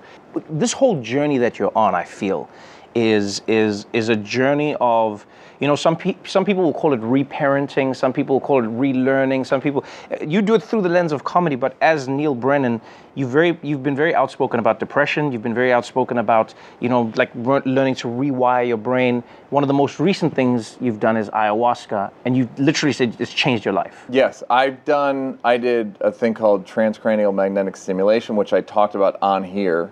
This 0.49 0.73
whole 0.73 1.01
journey 1.01 1.37
that 1.37 1.57
you're 1.57 1.71
on, 1.73 1.95
I 1.95 2.03
feel, 2.03 2.49
is 2.95 3.41
is 3.47 3.85
is 3.93 4.09
a 4.09 4.15
journey 4.15 4.75
of 4.79 5.25
you 5.59 5.67
know 5.67 5.75
some 5.75 5.95
pe- 5.95 6.15
some 6.25 6.43
people 6.43 6.63
will 6.63 6.73
call 6.73 6.93
it 6.93 7.01
reparenting, 7.01 7.95
some 7.95 8.11
people 8.11 8.35
will 8.35 8.45
call 8.45 8.63
it 8.63 8.67
relearning, 8.67 9.45
some 9.45 9.61
people 9.61 9.85
you 10.25 10.41
do 10.41 10.55
it 10.55 10.63
through 10.63 10.81
the 10.81 10.89
lens 10.89 11.11
of 11.11 11.23
comedy. 11.23 11.55
But 11.55 11.75
as 11.81 12.07
Neal 12.07 12.33
Brennan, 12.33 12.81
you 13.15 13.27
very 13.27 13.57
you've 13.61 13.83
been 13.83 13.95
very 13.95 14.15
outspoken 14.15 14.59
about 14.59 14.79
depression. 14.79 15.31
You've 15.31 15.43
been 15.43 15.53
very 15.53 15.71
outspoken 15.71 16.17
about 16.17 16.53
you 16.79 16.89
know 16.89 17.11
like 17.15 17.29
re- 17.35 17.61
learning 17.65 17.95
to 17.95 18.07
rewire 18.07 18.67
your 18.67 18.77
brain. 18.77 19.23
One 19.51 19.63
of 19.63 19.67
the 19.67 19.73
most 19.73 19.99
recent 19.99 20.33
things 20.33 20.77
you've 20.81 20.99
done 20.99 21.15
is 21.15 21.29
ayahuasca, 21.29 22.11
and 22.25 22.35
you 22.35 22.49
literally 22.57 22.93
said 22.93 23.15
it's 23.19 23.33
changed 23.33 23.63
your 23.63 23.73
life. 23.73 24.05
Yes, 24.09 24.43
I've 24.49 24.83
done. 24.85 25.39
I 25.43 25.57
did 25.57 25.95
a 26.01 26.11
thing 26.11 26.33
called 26.33 26.65
transcranial 26.65 27.33
magnetic 27.33 27.77
stimulation, 27.77 28.35
which 28.35 28.51
I 28.51 28.61
talked 28.61 28.95
about 28.95 29.17
on 29.21 29.43
here 29.43 29.91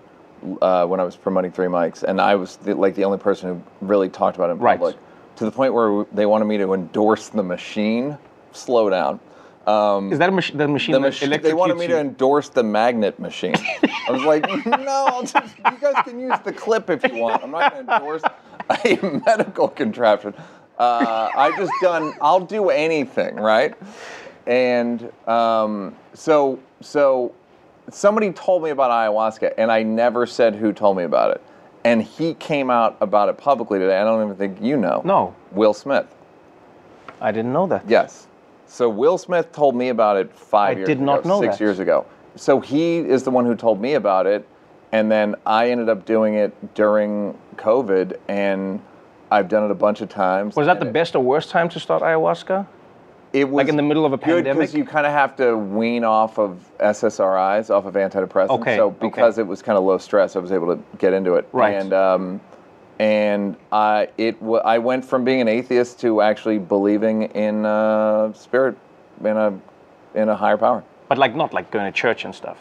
uh, 0.61 0.85
when 0.85 0.99
I 0.99 1.03
was 1.03 1.15
promoting 1.15 1.51
Three 1.51 1.67
Mics, 1.67 2.03
and 2.03 2.19
I 2.19 2.35
was 2.35 2.57
the, 2.57 2.75
like 2.75 2.95
the 2.95 3.05
only 3.05 3.17
person 3.17 3.49
who 3.49 3.85
really 3.85 4.09
talked 4.09 4.37
about 4.37 4.49
it 4.49 4.53
in 4.53 4.59
public. 4.59 4.97
To 5.37 5.45
the 5.45 5.51
point 5.51 5.73
where 5.73 6.05
they 6.11 6.25
wanted 6.25 6.45
me 6.45 6.57
to 6.57 6.73
endorse 6.73 7.29
the 7.29 7.43
machine. 7.43 8.17
Slow 8.51 8.89
down. 8.89 9.19
Um, 9.67 10.11
Is 10.11 10.19
that 10.19 10.29
a 10.29 10.31
mach- 10.31 10.51
the 10.51 10.67
machine 10.67 10.93
the 11.01 11.37
they 11.37 11.53
wanted 11.53 11.77
me 11.77 11.83
you? 11.83 11.89
to 11.89 11.99
endorse 11.99 12.49
the 12.49 12.63
magnet 12.63 13.19
machine. 13.19 13.53
I 14.07 14.11
was 14.11 14.23
like, 14.23 14.43
no, 14.65 15.05
I'll 15.09 15.23
just, 15.23 15.55
you 15.57 15.77
guys 15.79 16.03
can 16.03 16.19
use 16.19 16.37
the 16.43 16.51
clip 16.51 16.89
if 16.89 17.03
you 17.03 17.19
want. 17.19 17.43
I'm 17.43 17.51
not 17.51 17.71
going 17.71 17.85
to 17.85 17.93
endorse 17.93 18.23
a 18.69 19.21
medical 19.25 19.67
contraption. 19.67 20.33
Uh, 20.79 21.29
I 21.35 21.53
just 21.57 21.73
done. 21.81 22.13
I'll 22.21 22.39
do 22.39 22.69
anything, 22.69 23.35
right? 23.35 23.75
And 24.47 25.11
um, 25.27 25.95
so, 26.13 26.57
so 26.81 27.33
somebody 27.93 28.31
told 28.31 28.63
me 28.63 28.69
about 28.69 28.91
ayahuasca, 28.91 29.53
and 29.57 29.71
I 29.71 29.83
never 29.83 30.25
said 30.25 30.55
who 30.55 30.73
told 30.73 30.97
me 30.97 31.03
about 31.03 31.31
it. 31.31 31.41
And 31.83 32.03
he 32.03 32.33
came 32.33 32.69
out 32.69 32.97
about 32.99 33.29
it 33.29 33.37
publicly 33.37 33.79
today. 33.79 33.97
I 33.97 34.03
don't 34.03 34.23
even 34.23 34.35
think 34.35 34.61
you 34.61 34.75
know. 34.75 35.01
No. 35.05 35.33
Will 35.51 35.73
Smith. 35.73 36.07
I 37.21 37.31
didn't 37.31 37.53
know 37.53 37.67
that. 37.67 37.87
Yes. 37.87 38.27
So 38.67 38.89
Will 38.89 39.17
Smith 39.17 39.51
told 39.51 39.75
me 39.75 39.89
about 39.89 40.17
it 40.17 40.31
five 40.33 40.75
I 40.75 40.79
years 40.79 40.87
did 40.87 40.97
ago, 40.97 41.05
not 41.05 41.25
know 41.25 41.41
six 41.41 41.57
that. 41.57 41.63
years 41.63 41.79
ago. 41.79 42.05
So 42.35 42.59
he 42.59 42.97
is 42.99 43.23
the 43.23 43.31
one 43.31 43.45
who 43.45 43.55
told 43.55 43.81
me 43.81 43.93
about 43.95 44.27
it, 44.27 44.47
and 44.91 45.11
then 45.11 45.35
I 45.45 45.71
ended 45.71 45.89
up 45.89 46.05
doing 46.05 46.35
it 46.35 46.75
during 46.75 47.37
COVID, 47.55 48.17
and 48.27 48.81
I've 49.31 49.47
done 49.47 49.63
it 49.63 49.71
a 49.71 49.75
bunch 49.75 50.01
of 50.01 50.09
times. 50.09 50.55
Was 50.55 50.67
that 50.67 50.79
the 50.79 50.85
best 50.85 51.15
or 51.15 51.23
worst 51.23 51.49
time 51.49 51.69
to 51.69 51.79
start 51.79 52.01
ayahuasca? 52.01 52.67
It 53.31 53.47
was 53.47 53.63
like 53.63 53.69
in 53.69 53.75
the 53.75 53.83
middle 53.83 54.05
of 54.05 54.13
a 54.13 54.17
pandemic. 54.17 54.59
because 54.59 54.73
you 54.73 54.83
kind 54.85 55.05
of 55.05 55.11
have 55.11 55.35
to 55.37 55.55
wean 55.55 56.03
off 56.03 56.39
of 56.39 56.67
SSRIs, 56.79 57.69
off 57.69 57.85
of 57.85 57.93
antidepressants. 57.93 58.49
Okay, 58.49 58.75
So 58.75 58.87
okay. 58.87 58.97
because 59.01 59.37
it 59.37 59.45
was 59.45 59.61
kind 59.61 59.77
of 59.77 59.83
low 59.83 59.97
stress, 59.99 60.35
I 60.35 60.39
was 60.39 60.51
able 60.51 60.75
to 60.75 60.81
get 60.97 61.13
into 61.13 61.35
it. 61.35 61.47
Right. 61.51 61.75
And 61.75 61.93
um, 61.93 62.41
and 62.97 63.55
I 63.71 64.09
it 64.17 64.39
w- 64.39 64.61
I 64.61 64.77
went 64.79 65.05
from 65.05 65.23
being 65.23 65.41
an 65.41 65.47
atheist 65.47 65.99
to 66.01 66.21
actually 66.21 66.57
believing 66.57 67.23
in 67.23 67.65
uh, 67.65 68.33
spirit, 68.33 68.75
in 69.23 69.37
a 69.37 69.59
in 70.15 70.29
a 70.29 70.35
higher 70.35 70.57
power. 70.57 70.83
But 71.07 71.17
like 71.17 71.35
not 71.35 71.53
like 71.53 71.71
going 71.71 71.85
to 71.85 71.91
church 71.91 72.25
and 72.25 72.33
stuff. 72.33 72.57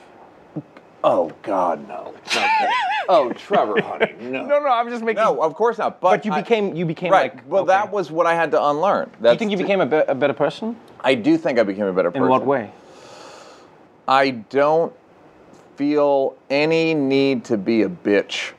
Oh 1.04 1.32
God, 1.42 1.86
no. 1.88 2.12
oh, 3.08 3.32
Trevor, 3.32 3.80
honey, 3.80 4.14
no. 4.20 4.44
No, 4.44 4.58
no, 4.60 4.68
I'm 4.68 4.88
just 4.88 5.04
making. 5.04 5.22
No, 5.22 5.40
of 5.42 5.54
course 5.54 5.78
not. 5.78 6.00
But, 6.00 6.10
But 6.10 6.24
you 6.24 6.32
I- 6.32 6.40
became 6.42 6.74
you 6.74 6.84
became 6.84 7.12
right. 7.12 7.34
like. 7.34 7.44
well, 7.48 7.64
that 7.66 7.92
was 7.92 8.10
what 8.10 8.26
I 8.26 8.34
had 8.34 8.50
to 8.52 8.64
unlearn. 8.64 9.10
That's 9.20 9.34
you 9.34 9.38
think 9.38 9.50
you 9.52 9.56
became 9.56 9.80
a, 9.80 9.86
be- 9.86 9.96
a 10.08 10.14
better 10.14 10.34
person? 10.34 10.76
I 11.02 11.14
do 11.14 11.38
think 11.38 11.58
I 11.58 11.62
became 11.62 11.86
a 11.86 11.92
better 11.92 12.10
person. 12.10 12.24
In 12.24 12.28
what 12.28 12.44
way? 12.44 12.72
I 14.08 14.30
don't 14.30 14.92
feel 15.76 16.36
any 16.50 16.94
need 16.94 17.44
to 17.44 17.56
be 17.56 17.82
a 17.82 17.88
bitch. 17.88 18.52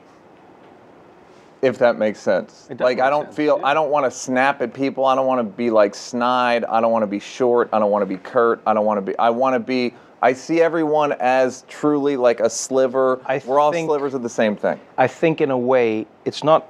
If 1.60 1.76
that 1.78 1.98
makes 1.98 2.18
sense. 2.20 2.68
It 2.70 2.78
does 2.78 2.84
like 2.86 3.00
I 3.00 3.10
don't 3.10 3.26
sense, 3.26 3.36
feel 3.36 3.60
I 3.62 3.74
don't 3.74 3.90
want 3.90 4.06
to 4.06 4.10
snap 4.10 4.62
at 4.62 4.72
people. 4.72 5.04
I 5.04 5.14
don't 5.14 5.26
want 5.26 5.40
to 5.40 5.44
be 5.44 5.68
like 5.68 5.94
snide. 5.94 6.64
I 6.64 6.80
don't 6.80 6.90
want 6.90 7.02
to 7.02 7.06
be 7.06 7.18
short. 7.18 7.68
I 7.74 7.78
don't 7.78 7.90
want 7.90 8.00
to 8.00 8.06
be 8.06 8.16
curt. 8.16 8.62
I 8.66 8.72
don't 8.72 8.86
want 8.86 8.96
to 8.96 9.02
be 9.12 9.18
I 9.18 9.28
want 9.28 9.54
to 9.54 9.60
be 9.60 9.92
I 10.22 10.32
see 10.34 10.60
everyone 10.60 11.12
as 11.20 11.64
truly 11.68 12.16
like 12.16 12.40
a 12.40 12.50
sliver. 12.50 13.20
We're 13.46 13.58
all 13.58 13.72
think- 13.72 13.88
slivers 13.88 14.14
of 14.14 14.22
the 14.22 14.28
same 14.28 14.56
thing. 14.56 14.78
I 14.98 15.06
think 15.06 15.40
in 15.40 15.50
a 15.50 15.58
way 15.58 16.06
it's 16.24 16.44
not. 16.44 16.68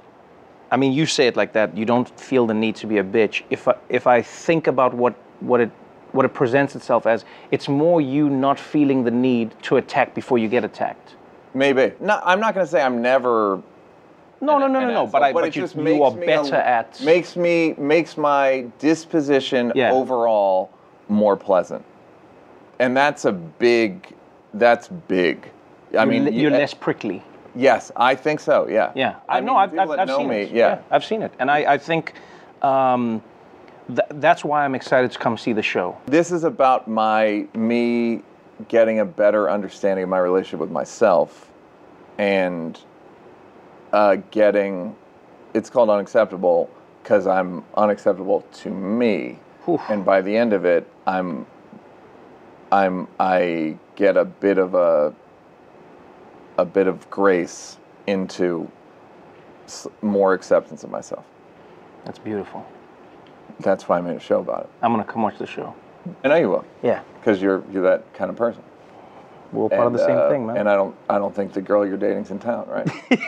I 0.73 0.77
mean, 0.77 0.93
you 0.93 1.05
say 1.05 1.27
it 1.27 1.35
like 1.35 1.51
that. 1.53 1.75
You 1.75 1.83
don't 1.85 2.07
feel 2.17 2.47
the 2.47 2.53
need 2.53 2.75
to 2.77 2.87
be 2.87 2.97
a 2.99 3.03
bitch. 3.03 3.43
If 3.49 3.67
I, 3.67 3.75
if 3.89 4.07
I 4.07 4.21
think 4.21 4.67
about 4.67 4.93
what 4.93 5.15
what 5.41 5.59
it 5.59 5.69
what 6.13 6.23
it 6.25 6.33
presents 6.33 6.75
itself 6.75 7.05
as, 7.05 7.25
it's 7.51 7.67
more 7.67 7.99
you 8.01 8.29
not 8.29 8.57
feeling 8.59 9.03
the 9.03 9.11
need 9.11 9.53
to 9.63 9.77
attack 9.77 10.13
before 10.13 10.37
you 10.37 10.47
get 10.47 10.63
attacked. 10.63 11.15
Maybe. 11.53 11.91
No, 11.99 12.21
I'm 12.23 12.39
not 12.39 12.53
going 12.53 12.65
to 12.65 12.71
say 12.71 12.81
I'm 12.81 13.01
never 13.01 13.61
No, 14.39 14.57
no, 14.57 14.67
no, 14.67 14.79
no, 14.79 14.91
no. 14.91 15.07
But 15.07 15.23
I, 15.23 15.33
but, 15.33 15.43
it 15.45 15.55
you, 15.55 15.61
just 15.61 15.75
you 15.75 15.83
makes 15.83 16.01
are 16.01 16.11
me 16.17 16.25
better 16.25 16.55
a- 16.55 16.65
at. 16.65 17.01
makes 17.01 17.35
me 17.35 17.75
makes 17.77 18.15
my 18.17 18.65
disposition 18.79 19.71
Yeah. 19.75 19.91
overall 19.91 20.69
more 21.09 21.35
pleasant, 21.35 21.83
and 22.81 22.97
that's 22.97 23.25
a 23.25 23.31
big 23.31 24.13
that's 24.53 24.89
big. 24.89 25.49
I 25.91 26.03
you're 26.03 26.05
mean, 26.07 26.25
le- 26.25 26.31
you- 26.31 26.41
you're 26.41 26.51
less 26.51 26.73
prickly. 26.73 27.23
Yes, 27.55 27.91
I 27.95 28.15
think 28.15 28.39
so. 28.39 28.67
Yeah. 28.67 28.91
Yeah, 28.95 29.15
I 29.29 29.37
I, 29.37 29.39
know. 29.41 29.55
I've, 29.57 29.77
I've, 29.77 29.89
I've 29.91 30.07
know 30.07 30.17
seen 30.19 30.29
me, 30.29 30.41
it. 30.43 30.51
yeah. 30.51 30.81
I've 30.89 31.03
seen 31.05 31.21
it, 31.21 31.33
and 31.39 31.51
I, 31.51 31.73
I 31.73 31.77
think 31.77 32.13
um, 32.61 33.21
th- 33.87 33.99
that's 34.11 34.43
why 34.45 34.63
I'm 34.65 34.73
excited 34.73 35.11
to 35.11 35.19
come 35.19 35.37
see 35.37 35.51
the 35.53 35.61
show. 35.61 35.97
This 36.05 36.31
is 36.31 36.43
about 36.45 36.87
my 36.87 37.45
me 37.53 38.23
getting 38.69 38.99
a 38.99 39.05
better 39.05 39.49
understanding 39.49 40.03
of 40.03 40.09
my 40.09 40.19
relationship 40.19 40.59
with 40.61 40.71
myself, 40.71 41.49
and 42.17 42.79
uh, 43.93 44.15
getting 44.31 44.95
it's 45.53 45.69
called 45.69 45.89
unacceptable 45.89 46.69
because 47.03 47.27
I'm 47.27 47.63
unacceptable 47.75 48.45
to 48.63 48.69
me, 48.69 49.39
and 49.89 50.05
by 50.05 50.21
the 50.21 50.35
end 50.37 50.53
of 50.53 50.63
it, 50.63 50.87
I'm 51.05 51.45
I'm 52.71 53.07
I 53.19 53.77
get 53.95 54.17
a 54.17 54.25
bit 54.25 54.57
of 54.57 54.75
a 54.75 55.13
a 56.57 56.65
bit 56.65 56.87
of 56.87 57.09
grace 57.09 57.77
into 58.07 58.69
more 60.01 60.33
acceptance 60.33 60.83
of 60.83 60.89
myself. 60.89 61.25
That's 62.05 62.19
beautiful. 62.19 62.65
That's 63.59 63.87
why 63.87 63.97
I 63.97 64.01
made 64.01 64.15
a 64.15 64.19
show 64.19 64.39
about 64.39 64.63
it. 64.63 64.69
I'm 64.81 64.91
gonna 64.91 65.03
come 65.03 65.21
watch 65.21 65.37
the 65.37 65.45
show. 65.45 65.75
I 66.23 66.29
know 66.29 66.35
you 66.35 66.49
will. 66.49 66.65
Yeah. 66.81 67.03
Because 67.19 67.41
you're 67.41 67.63
you're 67.71 67.83
that 67.83 68.13
kind 68.13 68.29
of 68.29 68.37
person. 68.37 68.63
We're 69.51 69.63
all 69.63 69.69
part 69.69 69.87
of 69.87 69.93
the 69.93 70.05
same 70.05 70.17
uh, 70.17 70.29
thing, 70.29 70.45
man. 70.45 70.57
And 70.57 70.69
I 70.69 70.75
don't 70.75 70.95
I 71.09 71.17
don't 71.17 71.35
think 71.35 71.53
the 71.53 71.61
girl 71.61 71.85
you're 71.85 71.97
dating's 71.97 72.31
in 72.31 72.39
town, 72.39 72.67
right? 72.67 72.87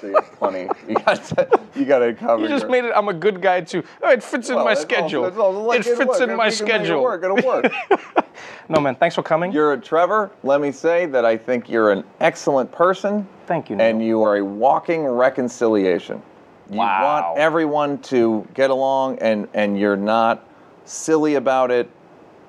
so 0.00 0.06
you 0.06 0.14
have 0.14 0.32
plenty. 0.32 0.68
You 0.88 0.94
got 0.96 1.24
to, 1.24 1.60
you 1.74 1.84
got 1.84 1.98
to 2.00 2.14
cover. 2.14 2.42
You 2.42 2.48
just 2.48 2.62
your- 2.62 2.70
made 2.70 2.84
it. 2.84 2.92
I'm 2.94 3.08
a 3.08 3.14
good 3.14 3.40
guy 3.40 3.60
too. 3.60 3.82
Oh, 4.02 4.10
it 4.10 4.22
fits 4.22 4.48
in 4.50 4.56
my 4.56 4.72
it's 4.72 4.80
also- 4.80 4.88
schedule. 4.88 5.24
it's 5.26 5.36
also 5.36 5.60
like 5.62 5.80
it 5.80 5.86
it'll 5.86 5.96
fits 5.98 6.20
work. 6.20 6.28
in 6.30 6.36
my 6.36 6.48
If 6.48 6.60
you 6.60 6.66
can 6.66 6.66
make 6.66 6.80
it 6.82 6.84
schedule. 6.86 7.02
work, 7.02 7.22
it'll 7.24 7.36
work. 7.46 7.72
no 8.68 8.80
man, 8.80 8.94
thanks 8.96 9.14
for 9.14 9.22
coming. 9.22 9.52
You're 9.52 9.72
a 9.74 9.80
Trevor. 9.80 10.30
Let 10.42 10.60
me 10.60 10.72
say 10.72 11.06
that 11.06 11.24
I 11.24 11.36
think 11.36 11.68
you're 11.68 11.90
an 11.92 12.04
excellent 12.20 12.70
person. 12.72 13.26
Thank 13.46 13.70
you. 13.70 13.76
And 13.78 14.04
you 14.04 14.22
are 14.22 14.36
a 14.38 14.44
walking 14.44 15.04
reconciliation. 15.04 16.22
You 16.70 16.78
want 16.78 17.38
everyone 17.38 17.98
to 18.02 18.46
get 18.52 18.70
along, 18.70 19.18
and 19.20 19.48
and 19.54 19.78
you're 19.78 19.96
not 19.96 20.44
silly 20.84 21.36
about 21.36 21.70
it. 21.70 21.88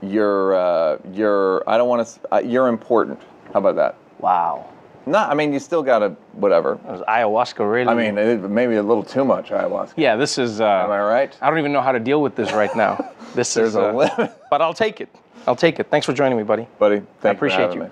You're 0.02 0.56
uh, 0.56 0.98
you're. 1.14 1.64
I 1.70 1.78
don't 1.78 1.90
want 1.90 2.08
to. 2.08 2.36
Uh, 2.36 2.40
you're 2.40 2.68
important. 2.68 3.20
How 3.54 3.60
about 3.60 3.76
that? 3.76 3.96
Wow. 4.20 4.70
No, 5.06 5.18
I 5.18 5.34
mean 5.34 5.52
you 5.54 5.60
still 5.60 5.82
gotta 5.82 6.10
whatever. 6.34 6.76
Was 6.76 7.02
ayahuasca 7.02 7.70
really? 7.70 7.90
I 7.90 7.96
mean, 7.96 8.18
it, 8.18 8.38
maybe 8.50 8.76
a 8.76 8.84
little 8.84 9.04
too 9.04 9.26
much 9.26 9.50
ayahuasca. 9.50 9.94
Yeah, 9.98 10.16
this 10.16 10.38
is. 10.38 10.62
Uh, 10.62 10.66
Am 10.66 10.92
I 10.92 11.02
right? 11.02 11.38
I 11.42 11.50
don't 11.50 11.60
even 11.60 11.74
know 11.74 11.82
how 11.82 11.92
to 11.92 12.00
deal 12.00 12.22
with 12.22 12.36
this 12.36 12.52
right 12.52 12.74
now. 12.76 13.14
This 13.36 13.54
There's 13.54 13.70
is. 13.70 13.76
a 13.76 13.90
uh, 13.90 13.94
limit. 13.94 14.36
But 14.50 14.64
I'll 14.64 14.74
take 14.74 15.02
it. 15.02 15.10
I'll 15.46 15.56
take 15.56 15.80
it. 15.80 15.92
Thanks 15.92 16.08
for 16.08 16.14
joining 16.14 16.36
me, 16.36 16.44
buddy. 16.44 16.68
Buddy, 16.80 16.96
I 16.96 17.00
thank 17.00 17.06
you 17.06 17.20
for 17.22 17.30
appreciate 17.30 17.76
you. 17.76 17.84
me. 17.84 17.90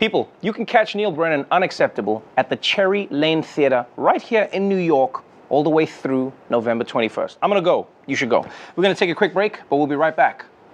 People, 0.00 0.28
you 0.40 0.52
can 0.52 0.66
catch 0.66 0.96
Neal 0.96 1.12
Brennan 1.12 1.46
Unacceptable 1.52 2.24
at 2.36 2.50
the 2.50 2.56
Cherry 2.56 3.06
Lane 3.12 3.44
Theater 3.44 3.86
right 3.96 4.20
here 4.20 4.48
in 4.52 4.68
New 4.68 4.76
York 4.76 5.22
all 5.50 5.62
the 5.62 5.70
way 5.70 5.86
through 5.86 6.32
November 6.50 6.84
21st. 6.84 7.36
I'm 7.40 7.48
going 7.48 7.62
to 7.62 7.64
go. 7.64 7.86
You 8.06 8.16
should 8.16 8.28
go. 8.28 8.44
We're 8.74 8.82
going 8.82 8.94
to 8.94 8.98
take 8.98 9.08
a 9.08 9.14
quick 9.14 9.32
break, 9.32 9.60
but 9.70 9.76
we'll 9.76 9.86
be 9.86 9.94
right 9.94 10.16
back 10.16 10.46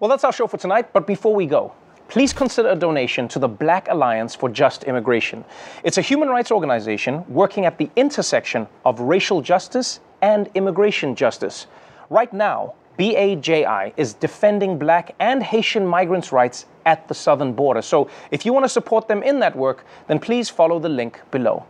Well, 0.00 0.08
that's 0.08 0.24
our 0.24 0.32
show 0.32 0.46
for 0.46 0.58
tonight, 0.58 0.92
but 0.92 1.06
before 1.06 1.34
we 1.34 1.46
go, 1.46 1.72
please 2.08 2.32
consider 2.32 2.70
a 2.70 2.76
donation 2.76 3.28
to 3.28 3.38
the 3.38 3.48
Black 3.48 3.88
Alliance 3.90 4.34
for 4.34 4.48
Just 4.48 4.84
Immigration. 4.84 5.44
It's 5.82 5.98
a 5.98 6.02
human 6.02 6.28
rights 6.28 6.50
organization 6.50 7.24
working 7.28 7.66
at 7.66 7.78
the 7.78 7.90
intersection 7.96 8.66
of 8.84 9.00
racial 9.00 9.42
justice 9.42 10.00
and 10.22 10.48
immigration 10.54 11.14
justice. 11.14 11.66
Right 12.10 12.32
now, 12.32 12.74
BAJI 12.98 13.92
is 13.96 14.14
defending 14.14 14.78
black 14.78 15.14
and 15.20 15.42
Haitian 15.42 15.86
migrants' 15.86 16.32
rights 16.32 16.66
at 16.84 17.06
the 17.06 17.14
southern 17.14 17.52
border. 17.52 17.82
So 17.82 18.08
if 18.30 18.44
you 18.44 18.52
want 18.52 18.64
to 18.64 18.68
support 18.68 19.06
them 19.06 19.22
in 19.22 19.38
that 19.40 19.54
work, 19.54 19.84
then 20.08 20.18
please 20.18 20.48
follow 20.48 20.80
the 20.80 20.88
link 20.88 21.20
below. 21.30 21.64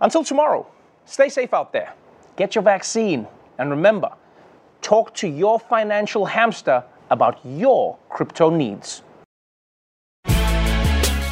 Until 0.00 0.22
tomorrow, 0.22 0.66
stay 1.04 1.28
safe 1.28 1.52
out 1.52 1.72
there, 1.72 1.94
get 2.36 2.54
your 2.54 2.62
vaccine, 2.62 3.26
and 3.58 3.70
remember, 3.70 4.12
talk 4.82 5.14
to 5.14 5.28
your 5.28 5.58
financial 5.58 6.26
hamster 6.26 6.84
about 7.10 7.38
your 7.44 7.98
crypto 8.08 8.50
needs. 8.50 9.02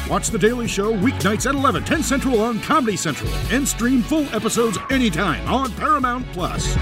Watch 0.09 0.29
The 0.29 0.39
Daily 0.39 0.69
Show 0.69 0.93
weeknights 0.93 1.49
at 1.49 1.55
11, 1.55 1.83
10 1.83 2.01
Central 2.01 2.39
on 2.39 2.61
Comedy 2.61 2.95
Central, 2.95 3.29
and 3.51 3.67
stream 3.67 4.01
full 4.01 4.23
episodes 4.33 4.77
anytime 4.89 5.45
on 5.49 5.71
Paramount 5.73 6.25
Plus. 6.31 6.77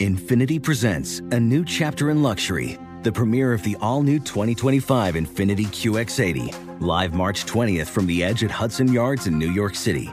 Infiniti 0.00 0.60
presents 0.60 1.20
a 1.30 1.38
new 1.38 1.64
chapter 1.64 2.10
in 2.10 2.20
luxury, 2.20 2.78
the 3.02 3.12
premiere 3.12 3.52
of 3.52 3.62
the 3.62 3.76
all 3.80 4.02
new 4.02 4.18
2025 4.18 5.14
Infiniti 5.14 5.66
QX80, 5.66 6.82
live 6.82 7.14
March 7.14 7.46
20th 7.46 7.86
from 7.86 8.06
the 8.06 8.24
edge 8.24 8.42
at 8.42 8.50
Hudson 8.50 8.92
Yards 8.92 9.28
in 9.28 9.38
New 9.38 9.50
York 9.52 9.76
City, 9.76 10.12